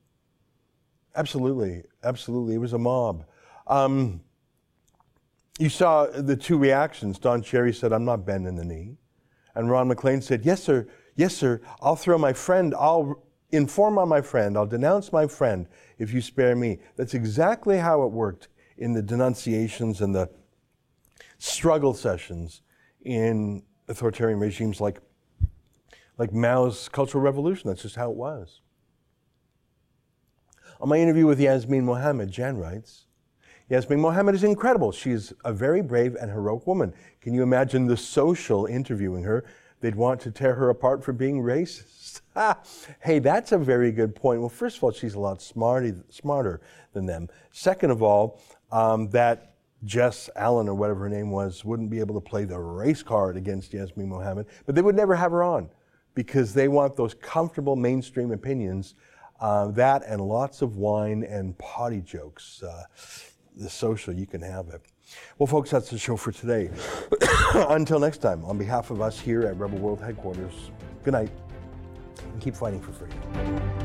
Absolutely, 1.16 1.82
absolutely. 2.04 2.54
It 2.54 2.58
was 2.58 2.72
a 2.72 2.78
mob. 2.78 3.24
Um, 3.66 4.20
you 5.58 5.68
saw 5.68 6.06
the 6.06 6.36
two 6.36 6.58
reactions. 6.58 7.18
Don 7.18 7.42
Cherry 7.42 7.72
said, 7.72 7.92
I'm 7.92 8.04
not 8.04 8.24
bending 8.24 8.56
the 8.56 8.64
knee. 8.64 8.96
And 9.54 9.70
Ron 9.70 9.88
MacLean 9.88 10.20
said, 10.20 10.44
Yes, 10.44 10.62
sir. 10.62 10.86
Yes, 11.16 11.34
sir. 11.34 11.60
I'll 11.80 11.94
throw 11.96 12.18
my 12.18 12.32
friend. 12.32 12.74
I'll 12.76 13.22
inform 13.50 13.98
on 13.98 14.08
my 14.08 14.20
friend. 14.20 14.56
I'll 14.56 14.66
denounce 14.66 15.12
my 15.12 15.28
friend 15.28 15.66
if 15.98 16.12
you 16.12 16.20
spare 16.20 16.56
me. 16.56 16.80
That's 16.96 17.14
exactly 17.14 17.78
how 17.78 18.02
it 18.02 18.10
worked 18.10 18.48
in 18.76 18.92
the 18.92 19.02
denunciations 19.02 20.00
and 20.00 20.14
the 20.14 20.28
struggle 21.38 21.94
sessions 21.94 22.62
in 23.02 23.62
authoritarian 23.88 24.38
regimes 24.38 24.80
like, 24.80 25.00
like 26.18 26.32
Mao's 26.32 26.88
Cultural 26.88 27.22
Revolution. 27.22 27.68
That's 27.68 27.82
just 27.82 27.96
how 27.96 28.10
it 28.10 28.16
was. 28.16 28.60
On 30.80 30.88
my 30.88 30.98
interview 30.98 31.26
with 31.26 31.40
Yasmin 31.40 31.84
Mohammed, 31.84 32.30
Jan 32.30 32.58
writes, 32.58 33.06
Yasmin 33.70 34.00
Mohammed 34.00 34.34
is 34.34 34.44
incredible. 34.44 34.92
She's 34.92 35.32
a 35.44 35.52
very 35.52 35.80
brave 35.80 36.16
and 36.16 36.30
heroic 36.30 36.66
woman. 36.66 36.92
Can 37.20 37.32
you 37.32 37.42
imagine 37.42 37.86
the 37.86 37.96
social 37.96 38.66
interviewing 38.66 39.24
her? 39.24 39.44
They'd 39.80 39.94
want 39.94 40.20
to 40.22 40.30
tear 40.30 40.54
her 40.54 40.70
apart 40.70 41.02
for 41.04 41.12
being 41.12 41.42
racist. 41.42 42.20
hey, 43.00 43.18
that's 43.18 43.52
a 43.52 43.58
very 43.58 43.92
good 43.92 44.14
point. 44.14 44.40
Well, 44.40 44.48
first 44.48 44.78
of 44.78 44.84
all, 44.84 44.92
she's 44.92 45.14
a 45.14 45.20
lot 45.20 45.40
smarty, 45.40 45.94
smarter 46.10 46.60
than 46.92 47.06
them. 47.06 47.28
Second 47.52 47.90
of 47.90 48.02
all, 48.02 48.40
um, 48.74 49.08
that 49.10 49.54
Jess 49.84 50.28
Allen 50.34 50.68
or 50.68 50.74
whatever 50.74 51.00
her 51.00 51.08
name 51.08 51.30
was 51.30 51.64
wouldn't 51.64 51.90
be 51.90 52.00
able 52.00 52.14
to 52.14 52.20
play 52.20 52.44
the 52.44 52.58
race 52.58 53.02
card 53.02 53.36
against 53.36 53.72
Yasmin 53.72 54.08
Mohammed, 54.08 54.46
but 54.66 54.74
they 54.74 54.82
would 54.82 54.96
never 54.96 55.14
have 55.14 55.30
her 55.30 55.44
on 55.44 55.70
because 56.14 56.52
they 56.52 56.68
want 56.68 56.96
those 56.96 57.14
comfortable 57.14 57.76
mainstream 57.76 58.32
opinions. 58.32 58.94
Uh, 59.40 59.68
that 59.68 60.02
and 60.06 60.20
lots 60.20 60.60
of 60.60 60.76
wine 60.76 61.22
and 61.22 61.56
potty 61.58 62.00
jokes. 62.00 62.62
Uh, 62.62 62.82
the 63.56 63.70
social, 63.70 64.12
you 64.12 64.26
can 64.26 64.42
have 64.42 64.68
it. 64.68 64.80
Well, 65.38 65.46
folks, 65.46 65.70
that's 65.70 65.90
the 65.90 65.98
show 65.98 66.16
for 66.16 66.32
today. 66.32 66.70
Until 67.54 68.00
next 68.00 68.18
time, 68.18 68.44
on 68.44 68.58
behalf 68.58 68.90
of 68.90 69.00
us 69.00 69.20
here 69.20 69.42
at 69.42 69.56
Rebel 69.56 69.78
World 69.78 70.00
Headquarters, 70.00 70.70
good 71.04 71.12
night 71.12 71.30
and 72.20 72.40
keep 72.40 72.56
fighting 72.56 72.80
for 72.80 72.92
freedom. 72.92 73.83